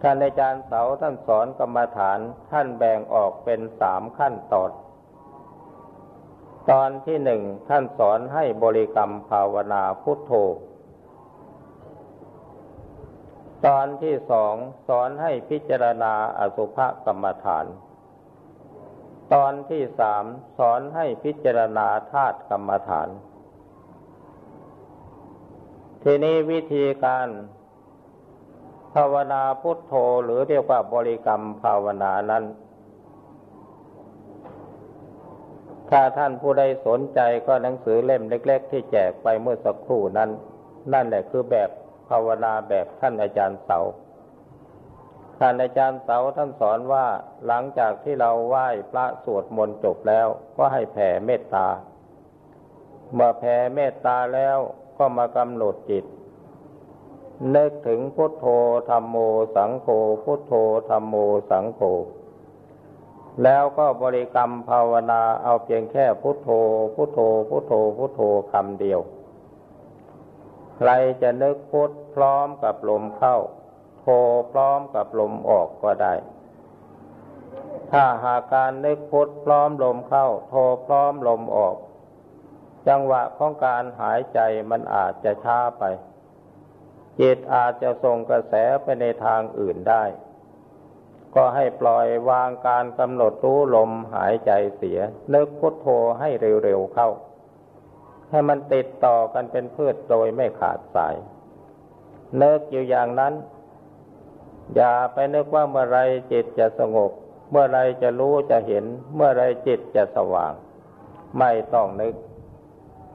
[0.01, 2.19] ท่านอาจารย์เสาท่านสอนกรรมฐาน
[2.51, 4.71] ท่านแบ่งออกเป็นสามขั้นตอน
[6.71, 10.31] ตอนที่หนึ่งท่านสอนให้บริกรรมภาวนาพุทโธ
[13.65, 14.55] ตอนที่สอง
[14.87, 17.65] สอนให้พิจารณาอสุภกรรมฐาน
[19.33, 20.23] ตอนที่สาม
[20.57, 23.09] สอนให้พิจารณาธาตุกรรมฐาน
[26.03, 27.27] ทีนี้วิธีการ
[28.95, 32.43] ภาวนาพุทโธหรือเรียกว่าบริกรรมภาวนานั้น
[35.89, 40.29] ถ้าท่านผู้ใดสนใจก็หนังสือเล่มเล็ก ๆ ที่แจกไปเมื่อสักครู่นั้น
[40.93, 41.69] นั่นแหละคือแบบ
[42.09, 43.79] ภาวนาแบบท่านอาจารย์เสา
[45.39, 47.05] ท่านอาจารย์เสาท่านสอนว่า
[47.47, 50.27] หลังจากที่เราไหว้พระสวดมนต์จบแล้ว
[50.57, 51.67] ก็ให้แผ่เมตตา
[53.13, 54.57] เมื่อแผ่เมตตาแล้ว
[54.97, 56.05] ก็มากำหนดจิต
[57.55, 58.45] นึกถึงพุทโธ
[58.89, 59.15] ธรรมโม
[59.55, 59.87] สังโฆ
[60.23, 60.53] พุทโธ
[60.89, 61.15] ธรรมโม
[61.49, 61.81] สังโฆ
[63.43, 66.49] แล้วก็บริกรรมภาวนาเอาเพียงแค่พุทโธ
[66.95, 67.19] พุทโธ
[67.49, 68.21] พุทโธ พุทโธ
[68.51, 68.99] คำเดียว
[70.77, 70.89] ใคร
[71.21, 73.37] จะนึกพุทพร้อมกับลมเข้า
[74.01, 74.07] โธ
[74.51, 76.13] พร้อมกับลมออกก็ได้
[77.91, 80.53] ถ้าหากการนึกพุทพร้อมลมเข้า โธ
[80.85, 81.75] พร้อมลมออก
[82.87, 85.83] จังหวะของการหายใจมันอาจจะช้าไป
[87.19, 90.03] จิตอาจจะส่งกระแสไปในทางอื่นได้
[91.35, 94.99] ก็ให้ปล่อยวางการกำหนดรู้ลมหายใจเสีย
[95.33, 95.87] นึกพุทโธ
[96.19, 96.29] ให้
[96.63, 97.09] เร็วๆเข้า
[98.29, 101.15] ให้มันติดต่อกันเป็นพืชโดยไม่ขาดสาย
[102.37, 103.33] เนิกอยู่อย่างนั้น
[104.75, 105.99] อย่าไปนึกว่าเมื่อไร
[106.31, 107.11] จิตจะสงบ
[107.51, 110.53] เมื่อไรจะรู้จะเห็น เมื่อไรจิตจะสว่าง
[111.39, 112.15] ไม่ต้องนึก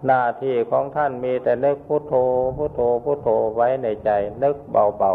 [0.06, 2.14] หน้าที่ของท่านมีแต่นึกพุโทโธ
[2.56, 4.10] พุโทโธพุโทโธไว้ในใจ
[4.42, 5.14] นึกเบา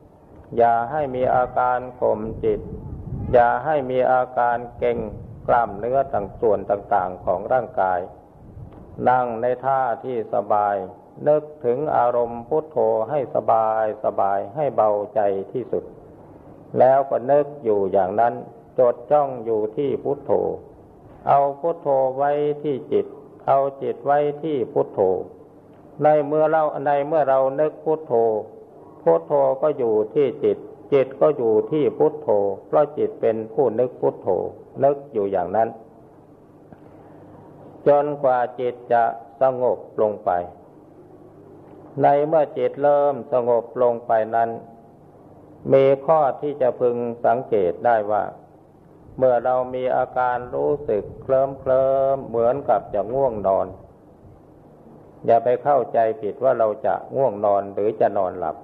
[0.00, 2.60] ๆ อย่าให้มีอาการข่มจิต
[3.32, 4.98] อย่าให้มีอาการเก่ง
[5.46, 8.00] กล้ามเนื้อต่างส่วนต่างๆของร่างกาย
[9.08, 10.76] นั่งในท่าที่สบาย
[11.28, 12.76] นึกถึงอารมณ์พุทโธ
[13.10, 15.20] ให้สบายสบายให้เบาใจ
[15.52, 15.84] ที่สุด
[16.78, 18.34] แล้วก็นึกอยู่อย่างนั้น
[18.78, 20.32] จดจ้องอยู่ที่พุทโธ
[21.28, 22.30] เอาพุทโธไว้
[22.62, 23.06] ที่จิต
[23.46, 25.00] เอาจิตไว้ที่พุทโธ
[26.02, 28.12] ในเมื่อเราในเมื่อเรานึกพุทโธ
[29.02, 30.58] พุทโธก็อยู่ที่จิต
[30.92, 32.28] จิตก็อยู่ที่พุทโธ
[32.66, 34.28] เพราะจิตเป็นผู้นึกพุทโธ
[34.84, 35.68] นึกอยู่อย่างนั้น
[37.86, 39.02] จนกว่าจิตจะ
[39.40, 40.30] สงบลงไป
[42.02, 44.50] ในเมื่อจิตเริ่มสงบลงไปนั้น
[45.72, 48.22] มีข้อที่จะพึงสังเกตได้ว่า
[49.22, 53.66] เมื่อเรามีอาการรู้สึกเคลิ้มเคลิมเหมือนกับจะง่วงนอน
[55.26, 58.56] อย่าไปเข้าใจผิดว่าเราจะง่วงนอนหรือจะนอนหลับ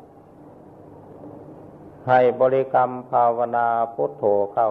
[2.08, 4.70] ให้บริกรรมภาวนาพุทโธเข้า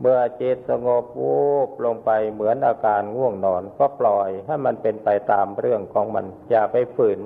[0.00, 7.18] เมื่อจิตสงบวูบลงไปเหมือนอาการง่วงนอน ก็ปล่อยให้มันเป็นไปตามเรื่องของมัน อย่าไปฝืน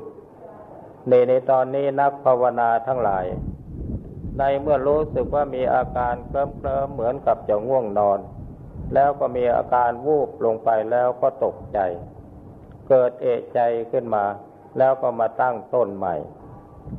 [1.08, 3.24] ในในตอนนี้นักภาวนาทั้งหลาย
[4.38, 8.18] ในเมื่อรู้สึกว่ามีอาการเคลิ้มเคลิ้มเหมือนกับจะง่วงนอน
[8.94, 11.78] แล้วก็มีอาการวูบลงไปแล้วก็ตกใจ
[12.88, 13.60] เกิดเอะใจ
[13.92, 14.24] ขึ้นมา
[14.78, 16.14] แล้วก็มาตั้งต้นใหม่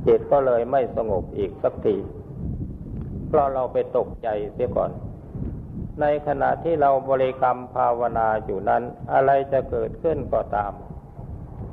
[0.08, 1.96] จิตก็เลยไม่สงบอีกสักที
[3.28, 4.92] เพราะเราไปตกใจเสียก่อน
[6.02, 10.72] ในขณะที่เราบริกรรมภาวนาอยู่นั้น อะไรจะเกิดขึ้นก็ตาม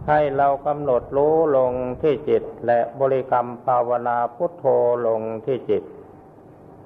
[0.09, 4.65] ให้เรากำหนดรู้ลงที่จิต และบริกรรมภาวนาพุทโธ
[5.07, 5.83] ลงที่จิต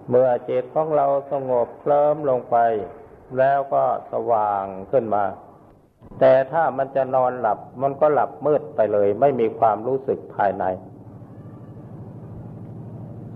[0.09, 2.57] เมื่อจิตของเราสงบเคลิ้มลงไป
[3.39, 5.25] แล้วก็สว่างขึ้นมา
[6.21, 10.65] แต่ถ้ามันจะนอนหลับมันก็หลับมืดไปเลย ไม่มีความรู้สึกภายใน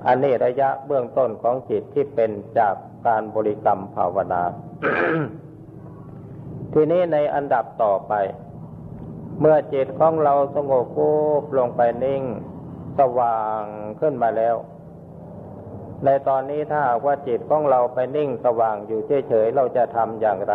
[0.07, 2.75] อันนี้ระยะเบื้องต้นของจิตที่เป็นจาก
[3.07, 4.43] การบริกรรมภาวนา
[6.73, 8.13] ทีนี้ในอันดับต่อไป
[9.43, 12.23] เมื่อจิตของเราสงบปุ๊บลงไปนิ่ง
[12.99, 13.63] สว่าง
[14.01, 14.57] ขึ้นมาแล้ว
[16.05, 20.55] ในตอนนี้ถ้าว่าจิตของเราไปนิ่งสว่างอยู่เฉยๆเราจะทำอย่างไร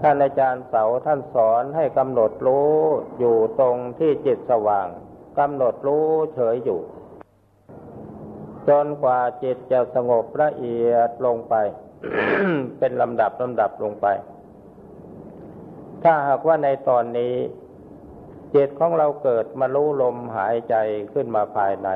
[0.00, 2.74] ท่านอาจารย์เสาท่านสอนให้กำหนดรู้
[3.18, 4.86] อยู่ตรงที่จิตสว่าง
[5.38, 6.80] กำหนดรู้เฉยอยู่
[8.68, 11.54] จนกว่าจิตจะสงบละเอียดลงไป
[12.78, 14.06] เป็นลำดับลำดับลงไป
[16.04, 17.34] ถ้าหากว่าในตอนนี้
[18.54, 20.76] จิตของเราเกิดมารู้ลมหายใจ
[21.12, 21.88] ขึ้นมาภายใน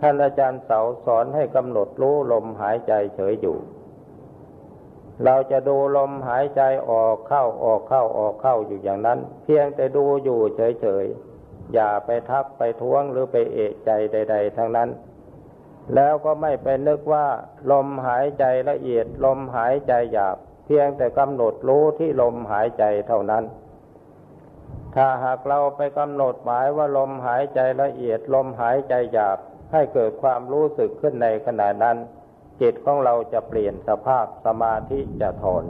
[0.00, 3.56] ท่านอาจารย์เสาสอนให้กำหนดรู้ลมหายใจเฉยอยู่
[5.24, 14.88] เราจะดูลมหายใจออกเข้าออกเข้าออกเข้าอยู่อย่างนั้น เพียงแต่ดูอยู่เฉยๆ อย่าไปทักไปท้วงหรือไปเอะใจใด ๆ ทั้งนั้น
[15.94, 17.26] แล้วก็ไม่ไปนึกว่า
[17.70, 23.44] ลมหายใจละเอียดลมหายใจหยาบ เพียงแต่กำหนดรู้ที่ลมหายใจเท่านั้น
[24.94, 29.38] ถ้าหากเราไปกำหนดหมายว่าลมหายใจละเอียดลมหายใจหยาบ
[29.72, 31.96] ให้เกิดความรู้สึกขึ้นในขณะนั้น
[32.60, 35.64] จิตของเราจะเปลี่ยนสภาพสมาธิจะถอน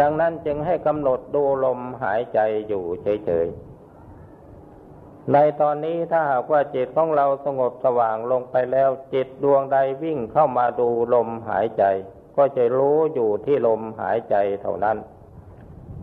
[0.00, 3.71] ดังนั้นจึงให้กำหนดดูลมหายใจอยู่เฉยๆ
[5.30, 11.84] ในตอนนี้ถ้าหากว่าจิตของเราสงบสว่างลงไปแล้ว จิตดวงใดวิ่งเข้ามาดูลมหายใจ
[12.36, 14.98] ก็จะรู้อยู่ที่ลมหายใจเท่านั้น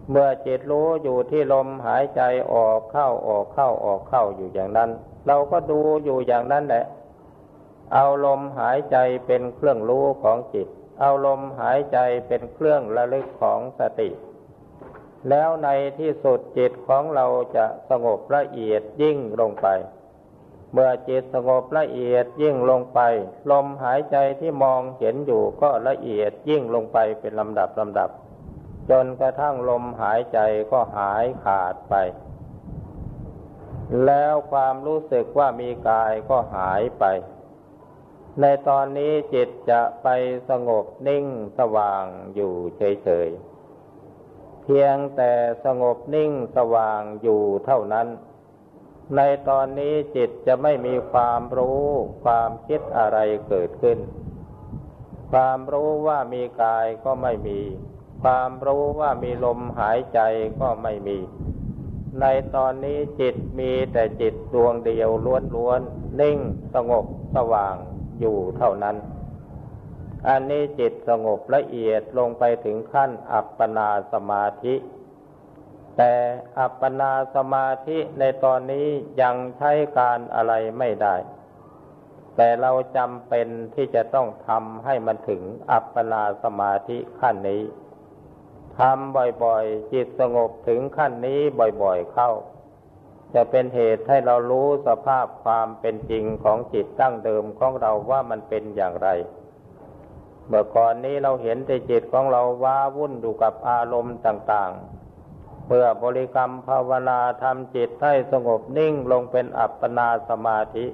[0.10, 2.22] เมื่อจิตรู้อยู่ที่ลมหายใจ
[2.54, 4.90] ออกเข้าออกเข้าออกเข้าอยู่อย่างนั้น
[5.28, 6.86] เราก็ดูอยู่อย่างนั้นแหละ
[7.94, 10.68] เอาลมหายใจเป็นเครื่องรู้ของจิต
[11.00, 14.10] เอาลมหายใจเป็นเครื่องระลึกของสติ
[15.30, 19.68] แล้วในที่สุดจิตของเราจะสงบละเอียดยิ่งลงไป
[20.74, 23.00] เมื่อจิตสงบละเอียดยิ่งลงไป
[23.52, 28.10] ลมหายใจที่มองเห็นอยู่ก็ละเอียดยิ่งลงไปเป็นลำดับลำดับ
[28.90, 30.40] จนกระทั่งลมหายใจ
[30.72, 31.96] ก็หายขาดไป
[34.06, 37.06] แล้วความรู้สึกว่ามีกายก็หายไป
[38.42, 40.08] ในตอนนี้จิตจะไป
[40.50, 41.26] สงบนิ่ง
[41.60, 42.04] สว่าง
[42.36, 43.49] อยู่เฉยๆ
[44.74, 45.32] พียงแต่
[45.66, 48.08] สงบนิ่งสว่างอยู่เท่านั้น
[49.16, 51.84] ในตอนนี้จิตจะไม่มีความรู้
[52.24, 53.98] ความคิดอะไรเกิดขึ้น
[55.32, 57.60] ความรู้ว่ามีกายก็ไม่มี
[58.24, 60.20] ความรู้ว่ามีลมหายใจ
[60.62, 61.18] ก็ไม่มี
[62.22, 65.10] ในตอนนี้จิตมีแต่จิตดวงเดียว
[65.56, 66.38] ล้วนๆนิ่ง
[66.76, 67.06] สงบ
[67.36, 67.76] สว่าง
[68.20, 68.96] อยู่เท่านั้น
[70.28, 74.76] อันนี้จิตสงบละเอียดลงไปถึงขั้นอัปปนาสมาธิ
[75.98, 76.14] แต่
[76.60, 78.88] อัปปนาสมาธิในตอนนี้
[79.22, 81.16] ยังใช้การอะไรไม่ได้
[82.36, 87.64] แต่เราจำเป็นที่จะต้องทำให้มันถึงอัปปนาสมาธิขั้นนี้
[88.78, 91.40] ทำบ่อยๆ จิตสงบถึงขั้นนี้
[91.84, 92.32] บ่อยๆเข้า
[93.34, 99.10] จะเป็นเหตุให้เรารู้สภาพความเป็นจริงของจิตตั้งเดิมของเราว่ามันเป็นอย่างไร
[100.50, 110.86] เมื่อก่อนนี้เราเห็นแต่จิตของเราว้าวุ่นอยู่กับอารมณ์ต่างๆ เมื่อบริกรรมภาวนาทำจิตให้สงบนิ่งลงเป็นอัปปนาสมาธิ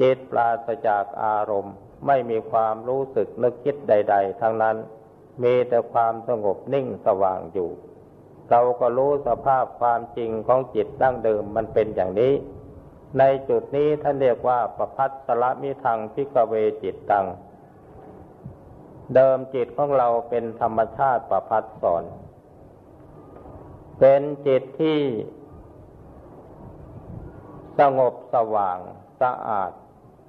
[0.00, 1.74] จิตปราศจากอารมณ์
[2.06, 4.76] ไม่มีความรู้สึกนึกคิดใด ๆ ทั้งนั้น
[5.42, 7.70] มีแต่ความสงบนิ่งสว่างอยู่
[8.50, 12.32] เราก็รู้สภาพความจริงของจิตดั้งเดิมมันเป็นอย่างนี้
[13.18, 17.26] ในจุดนี้ท่านเรียกว่าประพัสละมิทางพิกเวจิตตัง
[19.14, 22.04] เดิมจิตของเราเป็นธรรมชาติประพัดสอน
[23.98, 25.00] เป็นจิตที่
[27.78, 28.78] สงบสว่าง
[29.20, 29.70] สะอาด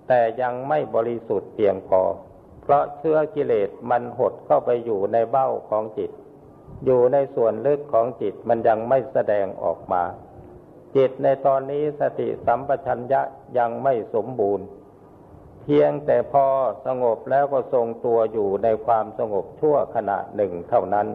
[0.07, 2.01] แต่ยังไม่บริสุทธิ์เพียงพอ
[2.61, 6.11] เพราะเชื้อกิเลสมันหดเข้าไปอยู่ในเบ้าของจิต
[6.85, 10.03] อยู่ในส่วนลึกของจิตมันยังไม่แสดงออกมา
[10.95, 13.21] จิตในตอนนี้สติสัมปชัญญะ
[13.57, 14.65] ยังไม่สมบูรณ์
[15.63, 16.45] เพียงแต่พอ
[16.85, 21.07] สงบแล้วก็ทรงตัวอยู่ในความสงบชั่วขณะหนึ่งเท่านั้น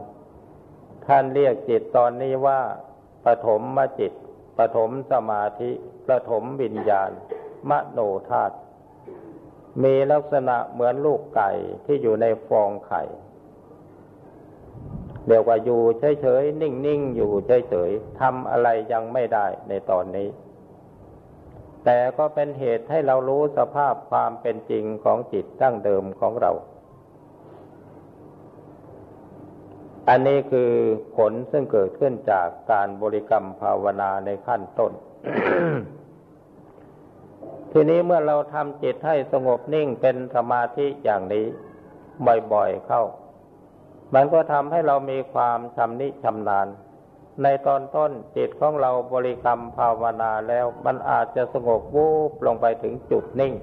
[1.07, 2.61] ท่านเรียกจิตตอนนี้ว่า
[3.25, 4.13] ปฐมมจิต
[4.59, 5.71] ปฐมสมาธิ
[6.09, 7.11] ปฐมวิญญาณ
[7.71, 8.57] มโนธาตุ
[9.83, 11.51] มีลักษณะเหมือนลูกไก่
[11.85, 13.03] ที่อยู่ในฟองไข่
[15.27, 15.81] เรียกว่าอยู่
[16.21, 20.29] เฉยๆ นิ่งๆ อยู่เฉยๆทำอะไรยังไม่ได้ในตอนนี้
[21.87, 26.53] แต่ก็เป็นเหตุให้เรารู้สภาพความเป็นจริงของจิตตั้งเดิมของเรา
[30.09, 30.70] อันนี้คือ
[31.16, 34.92] ผลซึ่งเกิดขึ้นจากการบริกรรมภาวนาในขั้นต้น
[37.72, 41.46] ทีนี้เมื่อเราทำจิตให้สงบนิ่งเป็นสมาธิอย่างนี้
[42.53, 43.03] บ่อยๆเข้า
[44.14, 46.68] มันก็ทำให้เรามีความชำนิชำนาญ
[47.42, 53.55] ในตอนต้นจิตของเราบริกรรมภาวนาแล้วมันอาจจะสงบวูบลงไปถึงจุดนิ่ง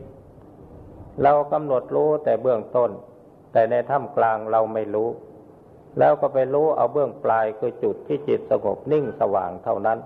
[1.24, 2.91] เรากำหนดรู้แต่เบื้องต้น
[3.51, 5.09] แต่ในท่ามกลางเราไม่รู้
[5.99, 9.99] แล้วก็ไปรู้เอาเบื้องปลายคือจุดที่จิตสงบนิ่งสว่างเท่านั้น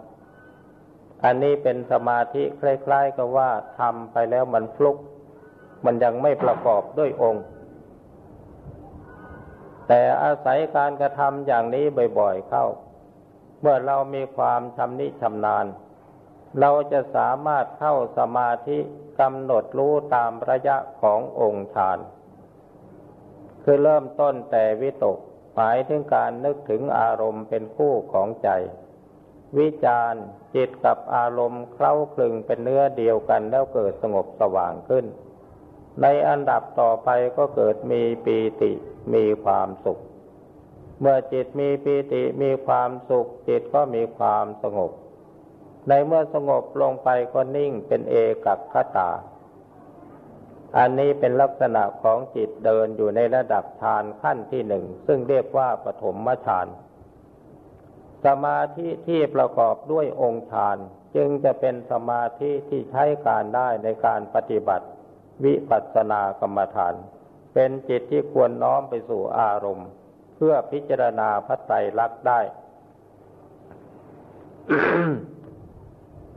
[1.25, 3.49] อันนี้เป็นสมาธิคล้าย ๆ กับว่า
[3.79, 4.97] ทำไปแล้วมันฟลุก
[5.85, 7.43] มันยังไม่ประกอบด้วยองค์
[9.87, 11.85] แต่อาศัยการกระทำอย่างนี้
[12.19, 12.65] บ่อย ๆ เข้า
[13.61, 15.65] เมื่อเรามีความชำนิชำนาญ
[16.59, 18.79] เราจะสามารถเข้าสมาธิ
[19.19, 21.97] กำหนดรู้ตามระยะขององค์ฌาน
[23.63, 25.17] คือเริ่มต้นแต่วิตก
[25.55, 28.49] หมายถึงการนึกถึงอารมณ์เป็นคู่ของใจ
[29.57, 30.13] วิจาร
[30.55, 35.05] จิตกับอารมณ์เคล้าคลึงเป็นเนื้อเดียวกันแล้วเกิดสงบสว่างขึ้น
[36.01, 38.71] ในอันดับต่อไปก็เกิดมีปีติ
[39.13, 39.99] มีความสุข
[40.99, 44.91] เมื่อจิตมีปีติมีความสุข จิตก็มีความสงบ
[45.87, 49.09] ในเมื่อสงบลงไปก็นิ่งเป็นเอกัคตา
[50.77, 56.67] อันนี้เป็นลักษณะของจิตเดินอยู่ในระดับฌานขั้นที่หนึ่ง ซึ่งเรียกว่าปฐมฌาน
[58.25, 60.77] สมาธิที่ประกอบด้วยองค์ฌาน
[61.15, 64.85] จึงจะเป็นสมาธิที่ใช้การได้ในการปฏิบัติ
[65.43, 66.93] วิปัสสนากรรมฐาน
[67.53, 69.89] เป็นจิตที่ควรน้อมไปสู่อารมณ์
[70.37, 72.39] เพื่อพิจารณาพระไตรลักษณ์ได้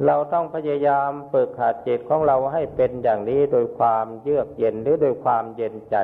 [0.06, 5.96] เราต้องพยายามฝึกหัดจิตของเราให้เป็นอย่างนี้โดยความเยือกเย็นหรือโดยความเย็นใจ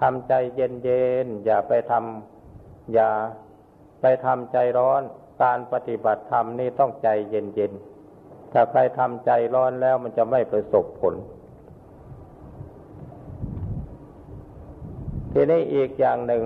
[0.00, 3.10] ทำใจเย็นเย็นอย่าไปทำอย่า
[4.00, 5.02] ไปทำใจร้อน
[5.42, 11.14] การปฏิบัติธรรมนี่ต้องใจเย็นๆถ้าใครทำใจร้อนแล้วมันจะไม่ประสบผล
[15.32, 16.44] ทีนี้อีกอย่างหนึ่ง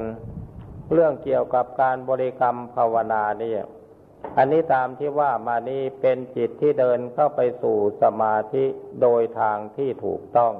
[0.93, 3.53] เรื่องเกี่ยวกับการบริกรรมภาวนานี่
[4.37, 8.65] อันนี้ตามที่ว่ามานี้เป็นจิตที่เดินเข้าไปสู่สมาธิ
[9.03, 10.53] โดยทางที่ถูกต้อง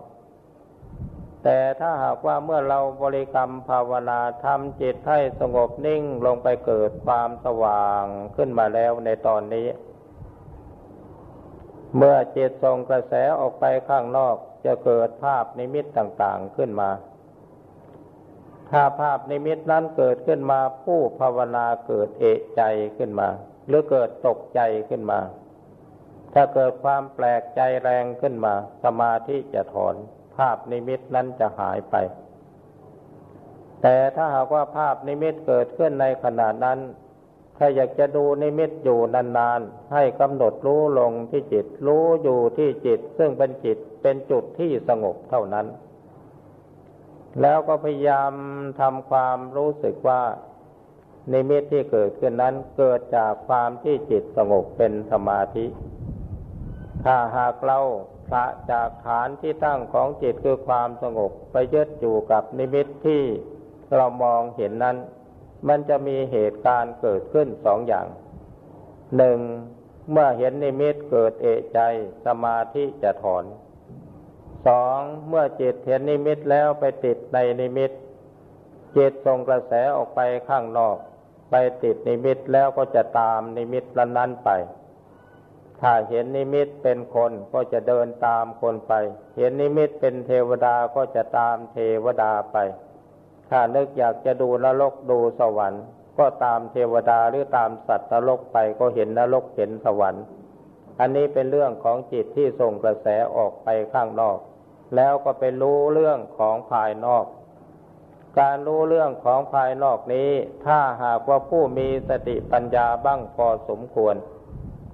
[1.45, 8.05] แต่ถ้าหากว่าเมื่อเราบริกรรมภาวนาทำจิตให้สงบนิ่งลงไปเกิดความสว่าง
[8.37, 9.69] ขึ้นมาแล้วในตอนนี้
[11.97, 16.91] เมื่อจิตส่งกระแสออกไปข้างนอกจะเกิดภาพนิมิตต่างๆขึ้นมา
[18.71, 22.63] ถ้าภาพนิมิตนั้นเกิดขึ้นมาผู้ภาวนาเกิดเอะใจ
[22.97, 23.29] ขึ้นมา
[23.69, 25.21] หรือเกิดตกใจขึ้นมา
[26.35, 28.55] ถ้าเกิดความแปลกใจแรงขึ้นมา
[28.85, 29.95] สมาธิจะถอน
[30.37, 31.97] ภาพนิมิตนั้นจะหายไป
[33.83, 36.79] แต่ถ้าหากว่าภาพนิมิตเกิดขึ้นในขณะนั้น
[37.59, 45.67] ถ้าอยากจะดูนิมิตอยู่นานๆ ให้กำหนดรู้ลงที่จิต รู้อยู่ที่จิต ซึ่งเป็นจิตเป็นจุดที่สงบเท่านั้น
[47.43, 48.33] แล้วก็พยายาม
[48.81, 50.23] ทำความรู้สึกว่า
[51.33, 55.67] นิมิตที่เกิดขึ้นนั้นเกิดจากความที่จิตสงบเป็นสมาธิ
[57.05, 57.79] ถ้าหากเรา
[58.29, 63.23] ผละจากฐานที่ตั้งของจิตคือความสงบไปยึดอยู่กับนิมิตที่
[63.97, 64.97] เรามองเห็นนั้น
[65.69, 68.07] มันจะมีเหตุการณ์เกิดขึ้นสองอย่าง
[69.17, 69.39] หนึ่ง
[70.11, 71.79] เมื่อเห็นนิมิตเกิดเอะใจ
[72.27, 73.45] สมาธิจะถอน
[74.67, 77.91] สองเมื่อจิตเห็นนิมิตแล้วไปติดในนิมิต
[78.97, 80.97] จิตส่งกระแสออกไปข้างนอก
[81.51, 83.85] ไปติดนิมิตแล้วก็จะตามนิมิต
[84.19, 84.51] นั้นไป
[85.81, 88.93] ถ้าเห็นนิมิตเป็นคนก็จะเดินตามคนไป
[89.37, 92.57] เห็นนิมิตเป็นเทวดาก็จะตามเทวดาไป
[93.51, 95.85] ถ้านึกอยากจะดูนรกดูสวรรค์
[96.19, 100.25] ก็ตามเทวดาหรือตามสัตว์นรกไปก็เห็นนรกเห็นสวรรค์
[101.01, 103.07] อันนี้เป็นเรื่องของจิตที่ส่งกระแส
[103.37, 104.39] ออกไปข้างนอก
[104.97, 107.25] แล้วก็ไปรู้เรื่องของภายนอก
[108.41, 110.31] การรู้เรื่องของภายนอกนี้
[110.67, 114.17] ถ้าหากว่าผู้มีสติปัญญาบ้างพอสมควร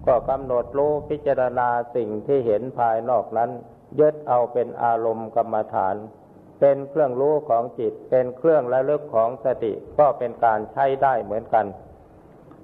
[0.06, 3.50] ก็กำหนดรู้พิจารณาสิ่งที่เห็นภายนอกนั้น
[4.00, 5.96] ยึดเอาเป็นอารมณ์กรรมฐาน
[6.60, 11.66] เป็นเครื่องรู้ของจิต เป็นเครื่องระลึกของสติก็เป็นการใช้ได้เหมือนกัน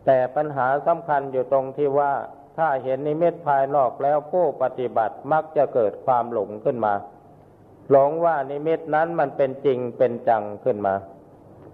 [0.07, 2.12] แต่ปัญหาสำคัญอยู่ตรงที่ว่า
[2.59, 6.95] ถ้าเห็นนิมิตภายนอกแล้วผู้ปฏิบัติมักจะเกิดความหลงขึ้นมา
[7.91, 10.95] หลงว่านิมิตนั้นมันเป็นจริงเป็นจังขึ้นมา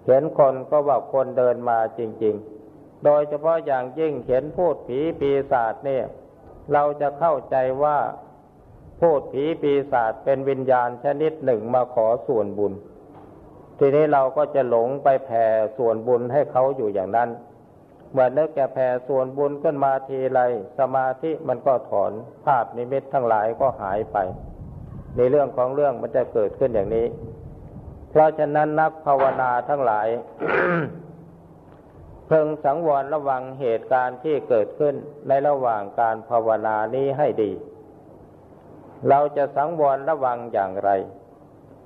[0.06, 2.34] เห็นคนก็ว่าคนเดินมาจริง
[2.70, 6.04] ๆ โดยเฉพาะอย่างยิ่งเห็นพูดผีปีศาจเนี่ย
[6.72, 7.98] เราจะเข้าใจว่า
[9.00, 12.72] พูดผีปีศาจเป็นวิญญาณชนิดหนึ่งมาขอส่วนบุญ
[13.78, 15.44] ทีนี้เราก็จะหลงไปแผ่
[15.76, 17.28] ส่วนบุญให้เขาอยู่อย่างนั้น
[18.12, 20.40] เมื่อนึกแก่แผ่ส่วนบุญขึ้นมาทีไร
[20.78, 22.12] สมาธิมันก็ถอน
[22.44, 24.16] ภาพนิมิตทั้งหลายก็หายไป
[25.18, 27.06] ในเรื่องของเรื่องมันจะเกิดขึ้นอย่างนี้
[28.10, 30.08] เพราะฉะนั้นนักภาวนาทั้งหลาย
[32.26, 34.94] เพิ่งสังวรระวังเหตุการณ์ที่เกิดขึ้น
[35.28, 37.52] ในระหว่างการภาวนานี้ให้ดี
[39.08, 40.90] เราจะสังวรระวังอย่างไร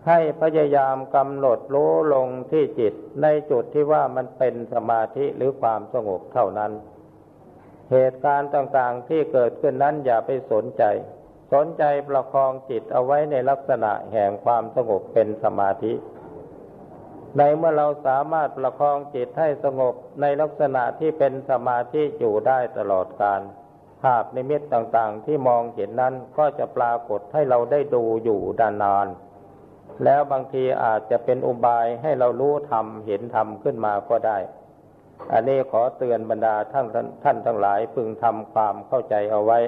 [0.09, 6.73] ให้พยายามกำหนดรู้ลงที่จิตในจุดที่ว่ามันเป็นสมาธิหรือความสงบเท่านั้น
[7.93, 10.83] เหตุการณ์ต่างๆที่เกิดขึ้นนั้นอย่าไปสนใจ
[11.53, 15.93] สนใจประคองจิตเอาไว้ในลักษณะแห่งความสงบเป็นสมาธิ
[17.39, 23.41] ในเมื่อเราสามารถประคองจิตให้สงบในลักษณะที่เป็นสมาธิอยู่ได้ตลอดการ
[24.03, 29.07] ภาพนิมิตต่างๆ ที่มองเห็นนั้นก็จะปรากฏให้เราได้ดูอยู่ดานาน
[30.05, 34.39] แล้วบางทีอาจจะเป็นอุบายให้เรารู้ธรรมเห็นธรรมขึ้นมาก็ได้
[35.33, 36.87] อันนี้ขอเตือนบรรดาท่าน
[37.25, 39.59] ท่านทั้งหลายพึงทำความเข้าใจเอาไว้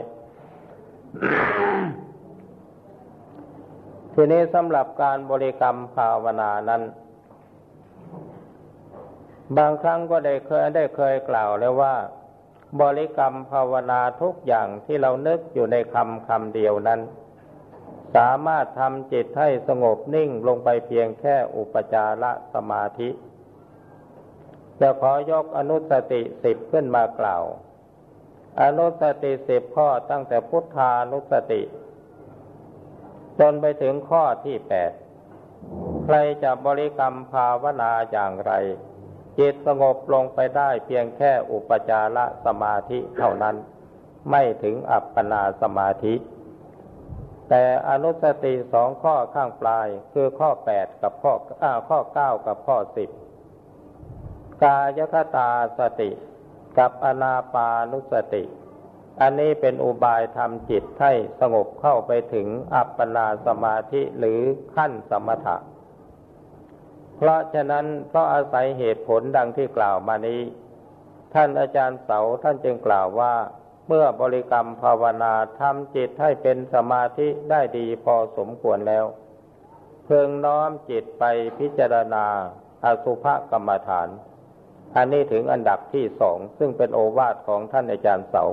[4.15, 6.83] ทีนี้สำหรับการบริกรรมภาวนานั้น
[9.57, 11.95] บางครั้งก็ได้เคยได้เคยกล่าวแล้วว่า
[12.81, 17.01] บริกรรมภาวนาทุกอย่างที่เรานึกอยู่ในคำคำเดียวนั้น
[18.17, 23.11] สามารถทำจิตให้สงบนิ่งลงไปเพียงแค่อุปจารสมาธิ
[24.81, 27.45] จะขอยกอนุสติสิบขึ้นมากล่าว
[28.63, 31.63] อนุสติสิบข้อตั้งแต่พุทธานุสติ
[33.39, 34.93] จนไปถึงข้อที่แปด
[36.05, 38.53] ใครจะบริกรรมภาวนาอย่างไร
[39.39, 43.57] จิตสงบลงไปได้เพียงแค่อุปจารสมาธิเท่านั้น
[44.31, 46.15] ไม่ถึงอัปปนาสมาธิ
[47.49, 51.33] แต่อนุสติสองข้อข้างปลายคือข้อแปดกับข้อ
[51.89, 53.11] ข้อเก้ากับข้อสิบ
[54.65, 56.11] กายคตาสติ
[56.79, 58.45] กับอนาปานุสติ
[59.21, 64.41] อันนี้เป็นอุบายทำจิตให้สงบเข้าไปถึงอัปปนาสมาธิหรือ
[64.75, 65.57] ขั้นสมถะ
[67.17, 70.41] เพราะฉะนั้นเพราะอาศัยเหตุผลดังที่กล่าวมานี้
[71.35, 73.35] ท่านอาจารย์เสาท่านจึงกล่าวว่า
[73.89, 79.05] เมื่อบริกรรมภาวนาทำจิตให้เป็นสมาธิได้ดีพอสมควรแล้ว
[80.05, 81.25] เพิ่งน้อมจิตไป
[81.59, 82.27] พิจารณา
[82.85, 84.09] อสุภกรรมฐาน
[84.97, 88.45] อันนี้ถึงอันดับที่สองซึ่งเป็นโอวาทของท่านอาจารย์เสา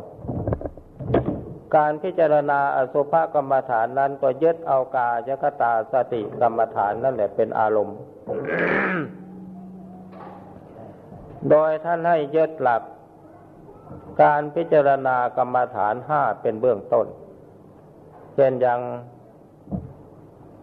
[1.75, 7.97] การพิจารณาอสุภกรรมฐานนั้นก็ยึดเอากายคตาสติกรรมฐานนั่นแหละเป็นอารมณ์
[11.49, 12.81] โดยท่านให้ยึดหลัก
[14.23, 17.07] การพิจารณากรรมฐานห้าเป็นเบื้องต้น
[18.35, 18.79] เช่นอย่าง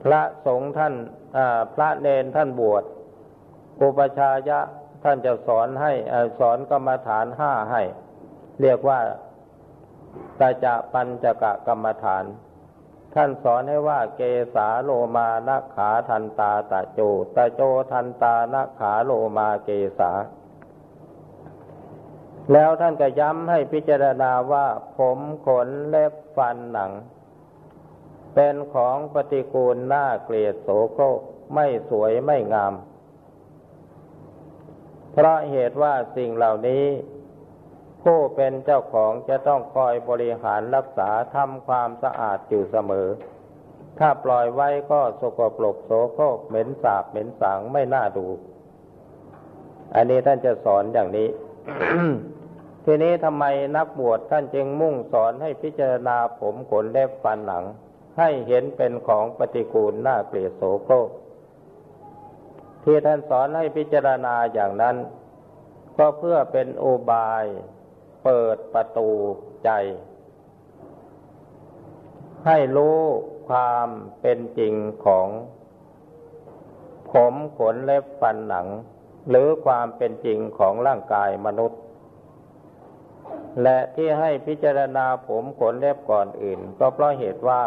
[0.03, 0.95] พระสงฆ์ท่าน
[1.75, 2.85] พระเนนท่านบวช
[3.81, 4.61] อุปชายะ
[5.03, 5.92] ท่านจะสอนให้
[6.38, 7.82] สอนกรรมฐานห้าให้
[8.61, 8.99] เรียกว่า
[10.40, 12.24] ตาจะปัญจกะกรรมฐาน
[13.14, 14.22] ท่านสอนให้ว่าเก
[14.55, 17.01] สาโลมานาขาทันตาตะโจ
[17.36, 20.11] ตะโจทันตานาขาโลมาเกสา
[22.53, 26.92] แล้วท่านก็ย้ำให้พิจารณาว่าผมขนเล็บฟันหนัง
[28.34, 31.20] เป็นของปฏิกูลน่าเกลียดโสโครก
[31.55, 32.74] ไม่สวยไม่งาม
[35.21, 36.85] เพราะเหตุว่าสิ่งเหล่านี้
[38.03, 43.09] ผู้เป็นเจ้าของจะต้องคอยบริหารรักษาทำความสะอาดอยู่เสมอ
[43.99, 48.27] ถ้าปล่อยไว้ก็สกปรกโสโครกเหม็นสาบเหม็นสางไม่น่าดู
[49.95, 51.29] อันนี้ท่านจะสอนอย่างนี้
[52.85, 53.45] ทีนี้ทำไม
[53.77, 57.64] นักบวชท่านจึงมุ่งสอนให้พิจารณาผมขนเล็บฟันหนัง
[58.19, 61.09] ให้เห็นเป็นของปฏิกูลน่าเกลียดโสโครก
[62.85, 64.97] ที่ท่านสอนให้พิจารณาอย่างนั้น
[65.99, 67.45] ก็เพื่อเป็นอุบาย
[68.24, 69.11] เปิดประตู
[69.64, 69.70] ใจ
[72.47, 72.99] ให้รู้
[73.49, 73.89] ความ
[74.20, 74.74] เป็นจริง
[75.07, 75.29] ของ
[77.11, 78.66] ผมขนเล็บฟันหนัง
[79.31, 81.81] หรือความเป็นจริงของร่างกายมนุษย์
[83.62, 87.62] และที่ให้พิจารณาผมขนเล็บก่อนอื่น ก็เพราะเหตุว่า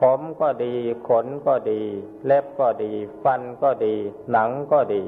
[0.00, 0.74] ผมก็ดี
[1.08, 1.80] ขนก็ดี
[2.26, 2.92] เล็บก็ดี
[3.22, 3.94] ฟันก็ดี
[4.32, 5.02] หนังก็ดี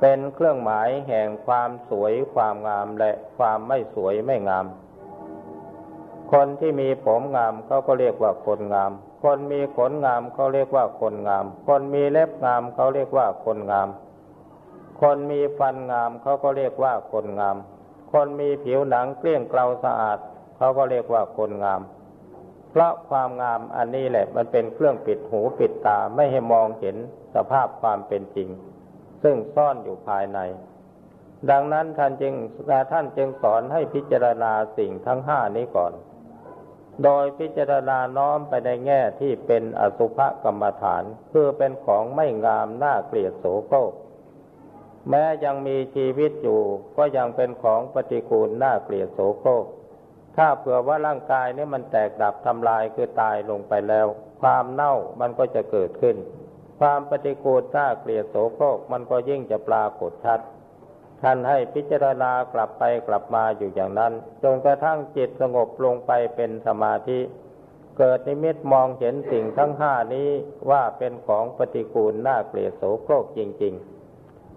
[0.00, 4.66] เป็นเครื่องหมายแห่งความสวยความงามและความไม่สวยไม่งาม
[6.32, 8.92] คนที่มีผมงามเขาก็เรียกว่าคนงาม
[9.22, 13.88] คนมีขนงามเขาเรียกว่าคนงาม คนมีเล็บงามเขาเรียกว่าคนงาม
[15.00, 17.56] คนมีฟันงามเขาก็เรียกว่าคนงาม
[18.12, 20.18] คนมีผิวหนังเกลี้ยงเกลาสะอาด
[20.56, 21.80] เขาก็เรียกว่าคนงาม
[22.76, 26.96] เพราะความงามอันนี้แหละ มันเป็นเครื่องปิดหูปิดตาไม่ให้มองเห็น
[27.34, 28.48] สภาพความเป็นจริง
[29.22, 30.38] ซึ่งซ่อนอยู่ภายใน
[31.50, 32.34] ดังนั้นท่านจึง
[32.92, 35.92] ท่านจึงสอนให้พิจารณาสิ่งทั้งห้านี้ก่อน
[37.04, 41.02] โดยพิจารณาน้อมไปในแง่ที่เป็นอสุภกรรมฐาน
[41.32, 43.92] คือเป็นของไม่งามน่าเกลียดโสโครก
[45.10, 46.60] แม้ยังมีชีวิตอยู่
[46.96, 49.64] ก็ยังเป็นของปฏิกูลน่าเกลียดโสโครก
[50.36, 54.06] ถ้าเผื่อว่าร่างกายนี่มันแตกดับทำลายคือตายลงไปแล้ว
[54.42, 56.16] ความเน่ามันก็จะเกิดขึ้น
[56.80, 60.40] ความปฏิกูลน่าเกลียดโสโครกมันก็ยิ่งจะปรากฏชัด
[61.22, 64.12] ท่านให้พิจารณากลับไปกลับมาอยู่อย่างนั้น
[64.42, 67.20] จนกระทั่งจิตสงบลงไปเป็นสมาธิ
[67.98, 70.28] เกิดนิมิตมองเห็นสิ่งทั้งห้านี้
[70.70, 73.93] ว่าเป็นของปฏิกูลน่าเกลียดโสโครกจริง ๆ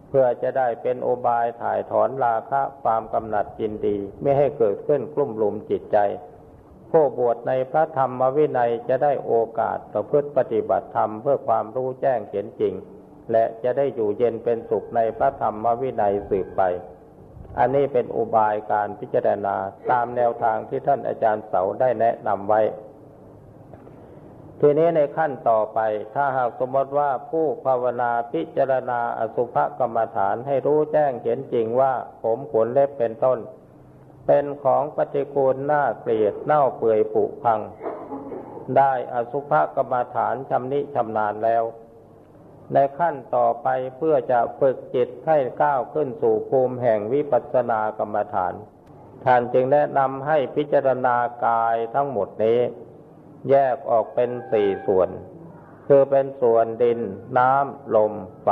[0.09, 5.97] เพื่อจะได้เป็นโอบายถ่ายถอนราคะความกำหนัดจินดี ไม่ให้เกิดขึ้นกลุ่มหลุมจิตใจ
[6.91, 12.73] ผู้บวชในพระธรรมวินัยจะได้โอกาสประพฤติปฏิบัติธรรมเพื่อความรู้แจ้งเห็นจริง
[13.31, 16.61] และจะได้อยู่เย็นเป็นสุขในพระธรรมวินัยสืบไป
[17.59, 19.55] อันนี้เป็นอุบายการพิจารณา
[19.91, 22.61] ตามแนวทางที่ท่านอาจารย์เสาได้แนะนำไว้
[24.61, 25.79] ทีนี้ในขั้นต่อไป
[26.13, 31.93] ถ้าหากสมมติว่าผู้ภาวนาพิจารณาอสุภกรรมฐานให้รู้แจ้งเห็นจริงว่า
[32.23, 33.39] ผมขนเล็บเป็นต้น
[34.27, 37.59] เป็นของปฏิกูลหน้าเกลียดเน่าเปื่อยผุพัง
[38.77, 41.63] ได้อสุภกรรมฐานชำนิชำนาญแล้ว
[42.73, 48.53] ในขั้นต่อไปเพื่อจะฝึกจิตให้ก้าวขึ้นสู่ภูมิแห่งวิปัสสนากรรมฐาน
[49.25, 52.59] ท่านจึงแนะนำให้พิจารณากายทั้งหมดนี้
[53.49, 55.09] แยกออกเป็นสี่ส่วน
[55.87, 56.99] คือเป็นส่วนดิน
[57.37, 58.49] น้ำ ลม ไฟ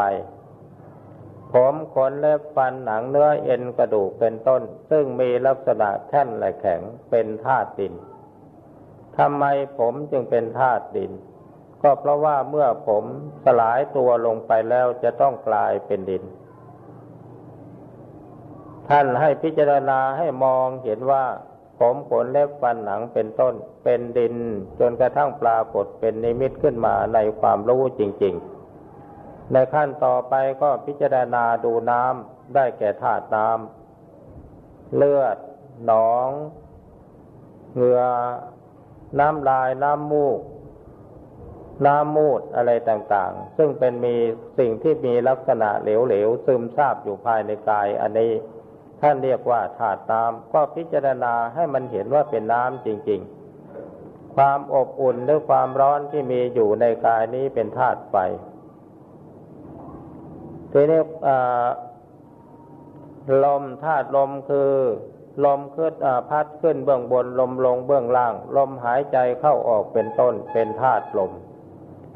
[1.53, 7.93] ผมขนเล็บฟันหนังเนื้อเอ็นกระดูกเป็นต้น ซึ่งมีลักษณะแท่นและแข็งเป็นธาตุดิน
[9.17, 9.45] ทำไม
[9.77, 11.11] ผมจึงเป็นธาตุดิน
[11.83, 13.03] ก็เพราะว่าเมื่อผม
[13.45, 16.23] สลายตัวลงไปแล้วจะต้องกลายเป็นดิน
[18.89, 21.25] ท่านให้พิจารณาให้มองเห็นว่า
[21.80, 23.53] ผมขนเล็บฟันหนังเป็นต้น
[23.84, 24.36] เป็นดิน
[24.80, 28.36] จนกระทั่งปรากฏเป็นนิมิตขึ้นมาในความรู้จริง
[28.89, 35.38] ๆ ในขั้นต่อไปก็พิจารณาดูน้ำได้แก่ธาตุน้ำเลือด
[35.86, 36.30] หนอง
[37.76, 38.01] เหงื่อ
[39.19, 40.39] น้ำลายน้ำมูก
[41.86, 44.15] น้ำมูดอะไรต่างๆ ซึ่งเป็นมี
[44.59, 48.32] สิ่งที่มีลักษณะเหลวๆซึมซาบอยู่ภายในกายอันนี้
[49.01, 58.15] ท่านเรียกว่าธาตุน้ำก็พิจารณาให้มันเห็นว่าเป็นน้ำจริง ๆ ความอบอุ่นหรือความร้อนที่มีอยู่ในกายนี้เป็นธาตุไฟ
[60.71, 61.01] ทีนี้
[63.43, 64.71] ลมธาตุลมคือ
[65.45, 65.93] ลมขึ้น
[66.29, 71.31] พัดขึ้นเบื้องบนลมลงเบื้องล่าง ลมหายใจเข้าออกเป็นต้นเป็นธาตุลม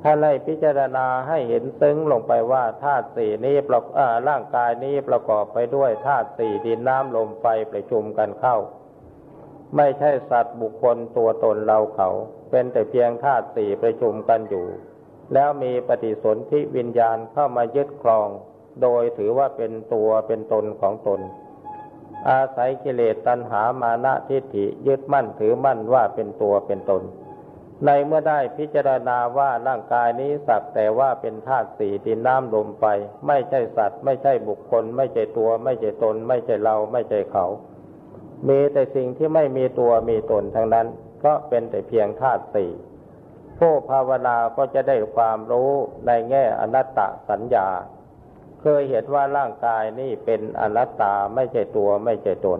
[0.03, 3.81] ถ้าไล่พิจารณาให้เห็นซึ้งลงไปว่าธาตุสี่นี้ประ
[4.27, 8.57] ร่างกายนี้ประกอบไปด้วยธาตุสี่ดินน้ำลมไฟประชุมกันเข้า
[9.75, 12.09] ไม่ใช่สัตว์บุคคลตัวตนเราเขา
[12.51, 14.65] เป็นแต่เพียงธาตุสี่ประชุมกันอยู่
[15.33, 18.27] แล้วมีปฏิสนธิวิญญาณเข้ามายึดครอง
[18.81, 21.21] โดยถือว่าเป็นตัวเป็นตนของตน
[22.29, 27.03] อาศัยกิเลสตัณหามานะทิฏฐิยึดมั่นถือมั่นว่าเป็นตัวเป็นตน
[27.85, 32.85] ในเมื่อได้พิจารณาว่าร่างกายนี้สักแต่ว่าเป็นธาตุสี่ดินน้ำลมไฟ
[33.27, 37.45] ไม่ใช่สัตว์ ไม่ใช่บุคคล ไม่ใช่ตัว ไม่ใช่ตน ไม่ใช่เรา ไม่ใช่เขา
[38.47, 40.87] มีแต่สิ่งที่ไม่มีตัวมีตนทั้งนั้น
[41.25, 42.71] ก็เป็นแต่เพียงธาตุสี่
[43.59, 45.71] ผู้ภาวนาก็จะได้ความรู้
[46.07, 46.99] ในแง่อนัตต
[47.29, 47.67] สัญญา
[48.61, 52.59] เคยเห็นว่าร่างกายนี่เป็นอนัตตาไม่ใช่ตัวไม่ใช่ตน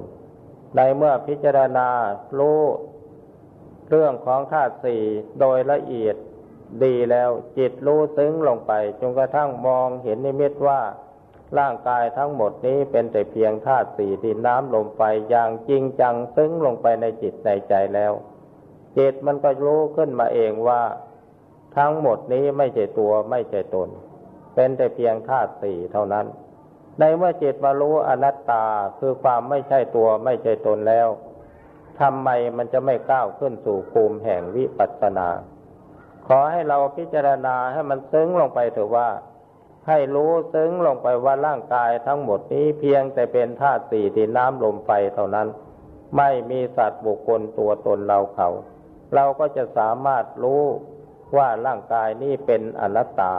[0.75, 1.87] ในเมื่อพิจารณา
[2.39, 2.61] รู้
[3.89, 5.03] เรื่องของธาตุสี่
[5.39, 6.15] โดยละเอียด
[6.83, 10.81] ดีแล้วจิตรู้ซึ้งลงไปจนกระทั่งมองเห็นนิมิตว่า
[11.59, 18.13] ร่างกายทั้งหมดนี้เป็นแต่เพียงธาตุสี่ดินน้ำลมไฟอย่างจริงจังซึ้งลงไปในจิตในใจแล้ว
[18.97, 20.81] จิตมันก็รู้ขึ้นมาเองว่า
[21.77, 23.89] ทั้งหมดนี้ไม่ใช่ตัวไม่ใช่ตน
[24.55, 26.25] เป็นแต่เพียงธาตุสี่เท่านั้น
[26.99, 28.65] ในเมื่อจิตมารู้อนัตตา
[28.99, 31.07] คือความไม่ใช่ตัวไม่ใช่ตนแล้ว
[32.01, 35.29] ทำไมมันจะไม่ก้าวขึ้นสู่ภูมิแห่งวิปัสสนา
[36.27, 39.09] ขอให้เราพิจารณาให้มันซึ้งลงไปเถอะว่า
[39.87, 45.47] ให้รู้ซึ้งลงไปว่าร่างกายทั้งหมดนี้เพียงแต่เป็นธาตุสี่ดินน้ำลมไฟเท่านั้น
[46.17, 48.49] ไม่มีสัตว์บุคคลตัวตนเราเขา
[49.15, 50.63] เราก็จะสามารถรู้
[51.37, 53.33] ว่าร่างกายนี้เป็นอนัตตา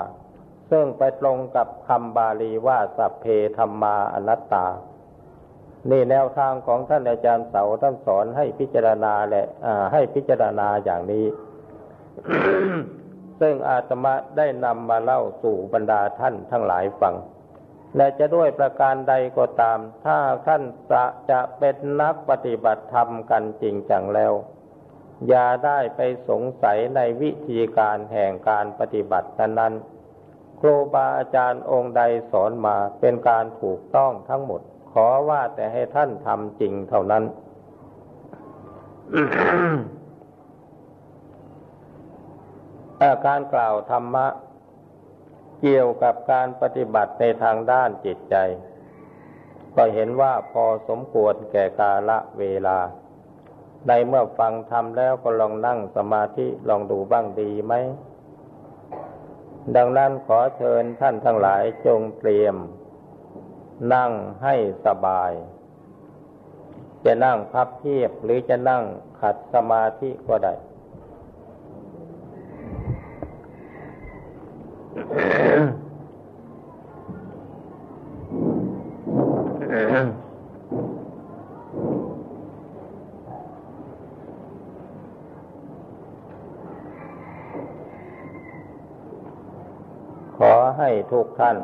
[0.71, 3.25] ซึ่งไปตรงกับคำบาลีว่าสัพเพ
[3.57, 4.67] ธรรมาอนัตตา
[5.89, 9.43] นี่แนวทางของท่านอาจารย์เสาท่านสอนให้พิจารณาและ
[9.93, 11.25] ให้พิจารณาอย่างนี้
[13.41, 17.15] ซึ่งอาตมาได้นำมาเล่าสู่บรรดาท่านทั้งหลายฟัง
[17.97, 24.33] และจะด้วยประการใดก็ตาม ถ้าท่านจะจะเป็นนักปฏิบัติธรรมกันจริงจังแล้ว
[25.29, 29.29] อย่าได้ไปสงสัยในวิธีการแห่งการปฏิบัติ
[29.59, 29.75] นั้น
[30.61, 32.03] ครูบาอาจารย์องค์ใด
[32.33, 34.61] สอนมาเป็นการถูกต้องทั้งหมด
[34.93, 37.25] ขอว่าแต่ให้ท่านทำจริงเท่านั้น
[43.27, 44.27] การกล่าวธรรมะ
[45.61, 48.37] เกี่ยวกับการปฏิบัติในทางด้านจิตใจ
[49.77, 52.79] ก็เห็นว่าพอสมควรแก่กาละเวลา
[53.89, 57.75] ในเมื่อฟังทำแล้วก็ลองนั่งสมาธิลองดูบ้างดีไหม
[59.77, 62.57] ดังนั้นขอเชิญท่านทั้งหลายจงเตรียม
[63.95, 64.11] นั่ง
[64.43, 64.55] ให้
[64.87, 65.33] สบาย
[67.05, 68.83] จะนั่งพับเพียบหรือจะนั่ง
[69.21, 70.55] ขัดสมาธิก็ได้
[90.37, 91.57] ขอให้ทุกท่าน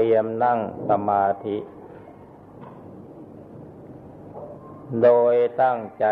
[0.00, 1.56] เตรียมนั่งสมาธิ
[5.02, 6.06] โดยตั้งใจ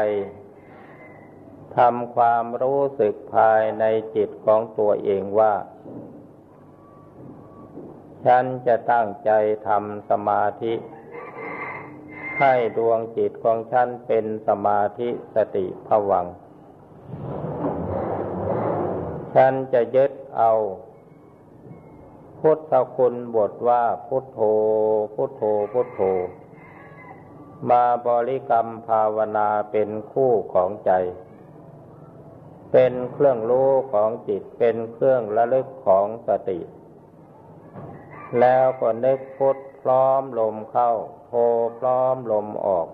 [1.76, 3.84] ทำความรู้สึกภายใน
[4.14, 5.54] จิตของตัวเองว่า
[8.24, 9.30] ฉันจะตั้งใจ
[9.68, 10.74] ทำสมาธิ
[12.40, 16.26] ให้ดวงจิตของฉันเป็นสมาธิสติผวัง
[19.34, 20.52] ฉันจะยึดเอา
[22.40, 24.40] พุทธคุณบทว่าพุทโธ
[25.14, 26.00] พุทโธ พุทโธ
[27.70, 30.92] มาบริกรรมภาวนาเป็นคู่ของใจ
[32.72, 36.60] เป็นเครื่องรู้ของจิต เป็นเครื่องระลึกของสติ
[38.40, 40.92] แล้วก็นึกพุทพร้อมลมเข้า
[41.26, 41.32] โท
[41.78, 42.88] พร้อมลมออก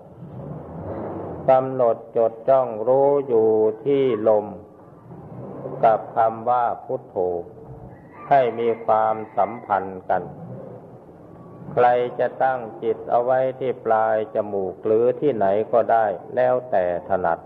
[1.49, 3.49] กำหนดจดจ้องรู้อยู่
[3.85, 4.45] ที่ลม
[5.83, 7.17] กับคำว่าพุทโธ
[8.29, 10.23] ให้มีความสัมพันธ์กัน
[11.73, 11.87] ใคร
[12.19, 16.05] จะตั้งจิตเอาไว้ที่ปลายจมูกหรือที่ไหนก็ได้
[16.35, 17.39] แล้วแต่ถนัด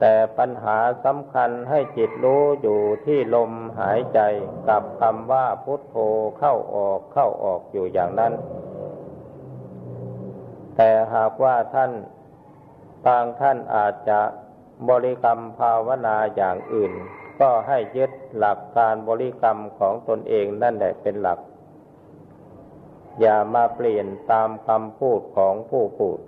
[0.00, 4.20] แต่ปัญหาสำคัญให้จิตรู้อยู่ที่ลมหายใจ
[4.68, 5.96] กับคำว่าพุทโธ
[6.38, 8.32] เข้าออกเข้าออกอยู่อย่างนั้น
[10.76, 11.92] แต่หากว่าท่าน
[13.06, 14.20] บางท่านอาจจะ
[14.88, 16.92] บริกรรมภาวนาอย่างอื่น
[17.40, 21.38] ก็ให้ยึดหลักการบริกรรมของตนเองนั่นแหละเป็นหลัก
[23.20, 26.18] อย่ามาเปลี่ยนตามคำพูดของผู้พูด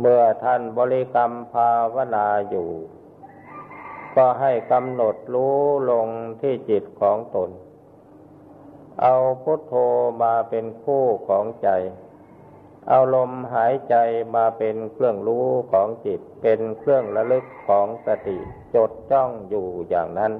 [0.00, 2.68] เมื่อท่านบริกรรมภาวนาอยู่
[4.16, 5.58] ก็ให้กำหนดรู้
[5.90, 6.08] ลง
[6.40, 7.50] ที่จิตของตน
[9.02, 9.74] เอาพุทโธ
[10.22, 11.68] มาเป็นคู่ของใจ
[12.88, 13.94] เอาลมหายใจ
[14.34, 18.38] มาเป็นเครื่องรู้ของจิต เป็นเครื่องระลึกของสติ
[18.74, 20.32] จดจ้องอยู่อย่างนั้น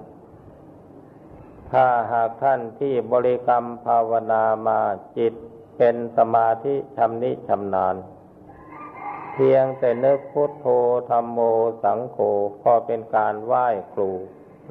[1.72, 4.80] ถ้าหากท่านที่บริกรรมภาวนามา
[5.18, 5.34] จิต
[5.78, 7.96] เป็นสมาธิชำนิชำนาญ
[9.32, 10.66] เพียงแต่นึกพุทโธ
[11.10, 11.38] ธรรมโม
[11.82, 12.18] สังโฆ
[12.62, 14.10] พอเป็นการไหว้ครู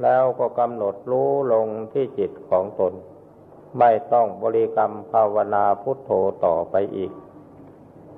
[0.01, 2.93] แล้วก็กำหนดรู้ลงที่จิตของตน
[3.79, 6.11] ไม่ต้องบริกรรมภาวนาพุทโธ
[6.45, 7.11] ต่อไปอีก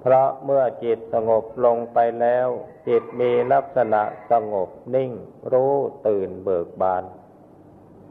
[0.01, 2.47] เพราะเมื่อจิตสงบลงไปแล้ว
[2.87, 5.11] จิตมีลักษณะสงบนิ่ง
[5.53, 5.73] รู้
[6.07, 7.03] ตื่นเบิกบาน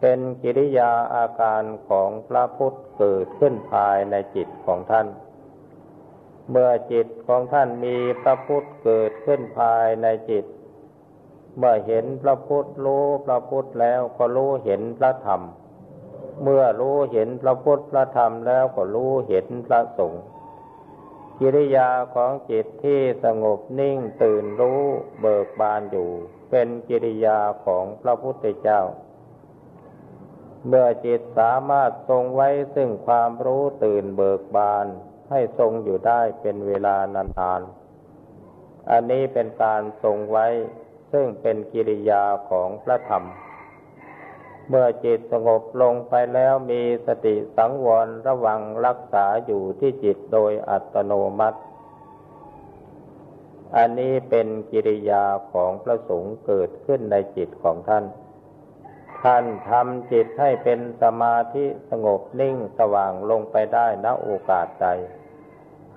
[0.01, 5.09] เป็นกิริยาอาการของพระพุทธเกิดขึ้นภายในจิตของท่าน
[6.51, 10.45] เมื่อจิตของท่านมีพระพุทธเกิดขึ้นภายในจิต
[11.57, 15.43] เมื่อเห็นพระพุทธรู้พระพุทธแล้วก็รู้เห็นพระธรรม
[16.43, 20.23] เมื่อรู้เห็นพระพุทธพระธรรมแล้วก็รู้เห็นพระสงฆ์
[21.41, 24.83] กิริยาของจิตที่สงบนิ่งตื่นรู้
[25.21, 26.11] เบิกบานอยู่
[26.51, 28.83] เป็นกิริยาของพระพุทธเจ้า
[30.67, 34.87] เมื่อจิตสามารถทรงไว้ซึ่งความรู้ตื่นเบิกบาน
[35.31, 40.47] ให้ทรงอยู่ได้เป็นเวลานานๆอันนี้เป็นการทรงไว้
[41.13, 43.25] ซึ่งเป็นกิริยาของพระธรรม
[44.69, 51.61] เมื่อจิตสงบลงไปแล้วมีสติสังวรระวังรักษาอยู่ที่จิตโดยอัตโนมัติ
[53.77, 58.05] อันนี้เป็นกิริยาของพระสงฆ์เกิดขึ้นในจิตของท่าน
[59.23, 64.89] ท่านทำจิตให้เป็นสมาธิสงบนิ่งสว่างลงไปได้ณโอกาสใด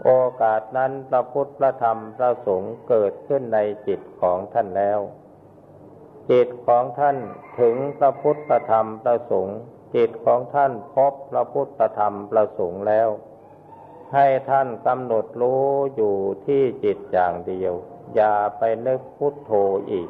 [0.04, 0.12] โอ
[0.42, 5.00] กาสนั้นพระพุทธพระธรรมพระสงฆ์เกิดขึ้นในจิตของท่านแล้ว
[6.32, 7.18] จิตของท่าน
[7.60, 9.60] ถึงพระพุทธธรรมพระสงฆ์
[9.96, 13.10] จิตของท่านพบพระพุทธธรรมพระสงฆ์แล้ว
[14.14, 15.66] ให้ท่านกำหนดรู้
[15.96, 16.16] อยู่
[16.46, 17.74] ที่จิตอย่างเดียว
[18.16, 19.52] อย่าไปนึกพุทโธ
[19.92, 20.10] อีก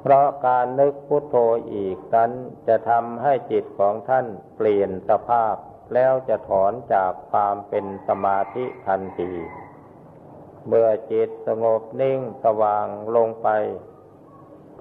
[0.00, 1.36] เพราะการนึกพุทโธ
[1.74, 2.32] อีกนั้น
[2.66, 5.54] จะทำให้จิตของท่านเปลี่ยนสภาพ
[5.94, 9.32] แล้วจะถอนจากความเป็นสมาธิทันที
[10.66, 12.86] เมื่อจิตสงบนิ่งสว่าง
[13.16, 13.48] ลงไป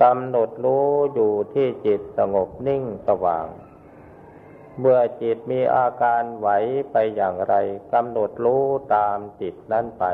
[0.02, 3.48] กำหนดรู้อยู่ที่จิตสงบนิ่งสว่าง
[4.80, 6.50] เมื่อจิตมีอาการไหว
[6.92, 7.56] ไปอย่างไร
[7.94, 8.66] กำหนดรู้
[8.96, 10.06] ตามจิตนั้นไป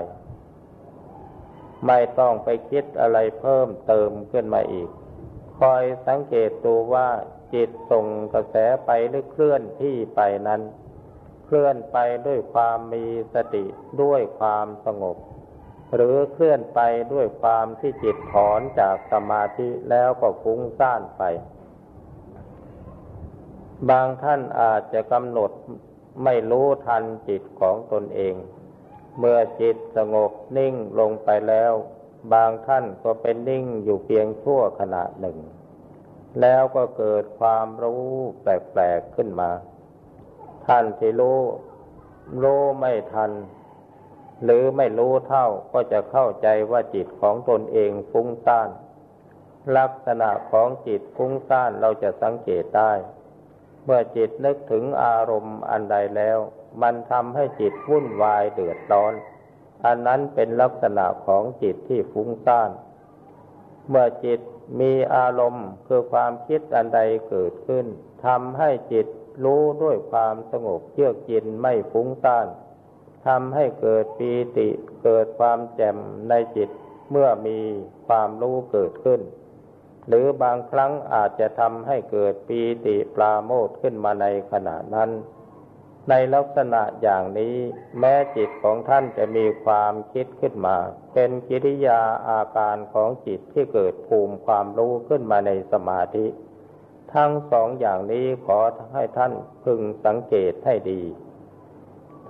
[1.87, 4.89] ไม่ต้องไปคิดอะไรเพิ่มเติมขึ้นมาอีก
[5.59, 7.09] คอยสังเกตดูว่า
[7.53, 8.55] จิตส่งกระแส
[8.85, 10.61] ไปหรือเคลื่อนที่ไปนั้น
[11.45, 13.65] เคลื่อนไปด้วยความมีสติ
[14.01, 15.17] ด้วยความสงบ
[15.95, 16.79] หรือเคลื่อนไป
[17.13, 21.23] ด้วยความที่จิตถอนจากสมาธิแล้วก็ฟุ้งซ่านไป
[23.89, 25.51] บางท่านอาจจะกำหนด
[26.23, 28.35] ไม่รู้ทันจิตของตนเอง
[29.19, 31.71] เมื่อจิตสงบนิ่งลงไปแล้ว
[32.33, 35.37] บางท่านก็เป็นนิ่งอยู่เพียงชั่วขณะหนึ่ง
[36.41, 38.05] แล้วก็เกิดความรู้
[38.41, 39.51] แปลกๆขึ้นมา
[40.67, 41.39] ท่านที่รู้
[42.43, 43.31] รู้ไม่ทัน
[44.43, 48.69] หรือไม่รู้เท่าก็จะเข้าใจว่าจิตของตนเองฟุ้งซ่าน
[49.77, 52.93] ลักษณะของจิตฟุ้งซ่านเราจะสังเกตได้
[53.85, 56.37] เมื่อจิตนึกถึงอารมณ์อันใดแล้ว
[56.81, 59.13] มันทำให้จิตวุ่นวายเดือดร้อน
[59.85, 62.69] อันนั้นเป็นลักษณะของจิตที่ฟุ้งซ่าน
[63.89, 64.39] เมื่อจิต
[64.79, 67.85] มีอารมณ์คือความคิดอันใดเกิดขึ้น
[68.25, 69.07] ทำให้จิต
[69.43, 72.47] รู้ด้วยความสงบเยือกเย็นไม่ฟุ้งซ่าน
[73.27, 74.69] ทำให้เกิดปีติ
[75.03, 75.97] เกิดความแจ่ม
[76.29, 76.69] ในจิต
[77.09, 77.59] เมื่อมี
[78.07, 79.21] ความรู้เกิดขึ้น
[80.07, 85.09] หรือบางครั้งอาจจะทำให้เกิดปีติปราโมทขึ้นมาในขณะนั้น
[86.09, 87.55] ในลักษณะอย่างนี้
[87.99, 90.77] แม้จิตของท่านจะมีความคิดขึ้นมา
[91.13, 96.25] เป็นกิริยาอาการของจิตที่เกิดภูมิความรู้ขึ้นมาในสมาธิ
[97.13, 98.59] ทั้งสองอย่างนี้ขอ
[98.93, 101.01] ให้ท่านพึงสังเกตให้ดี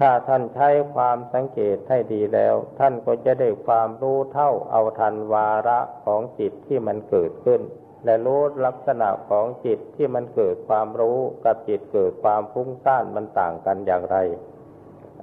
[0.03, 7.61] ถ้าท่านใช้ความสังเกตให้ดีแล้ว ท่านก็จะได้ความรู้เท่าเอาทันวาระของจิตที่มันเกิดขึ้น
[8.05, 14.17] และรู้ลักษณะของจิตที่มันเกิดความรู้กับจิตเกิดความฟุ้งซ่านมันต่างกันอย่างไร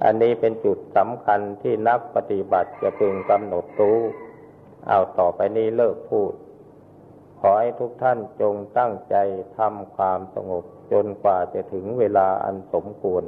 [0.03, 3.99] อันนี้เป็นจุดสำคัญที่นักปฏิบัติจะพึงกำหนดรู้
[4.87, 6.33] เอาต่อไปนี้เลิกพูด
[7.39, 9.15] ขอให้ทุกท่านจงตั้งใจ
[9.57, 13.25] ทำความสงบจนกว่าจะถึงเวลาอันสมควร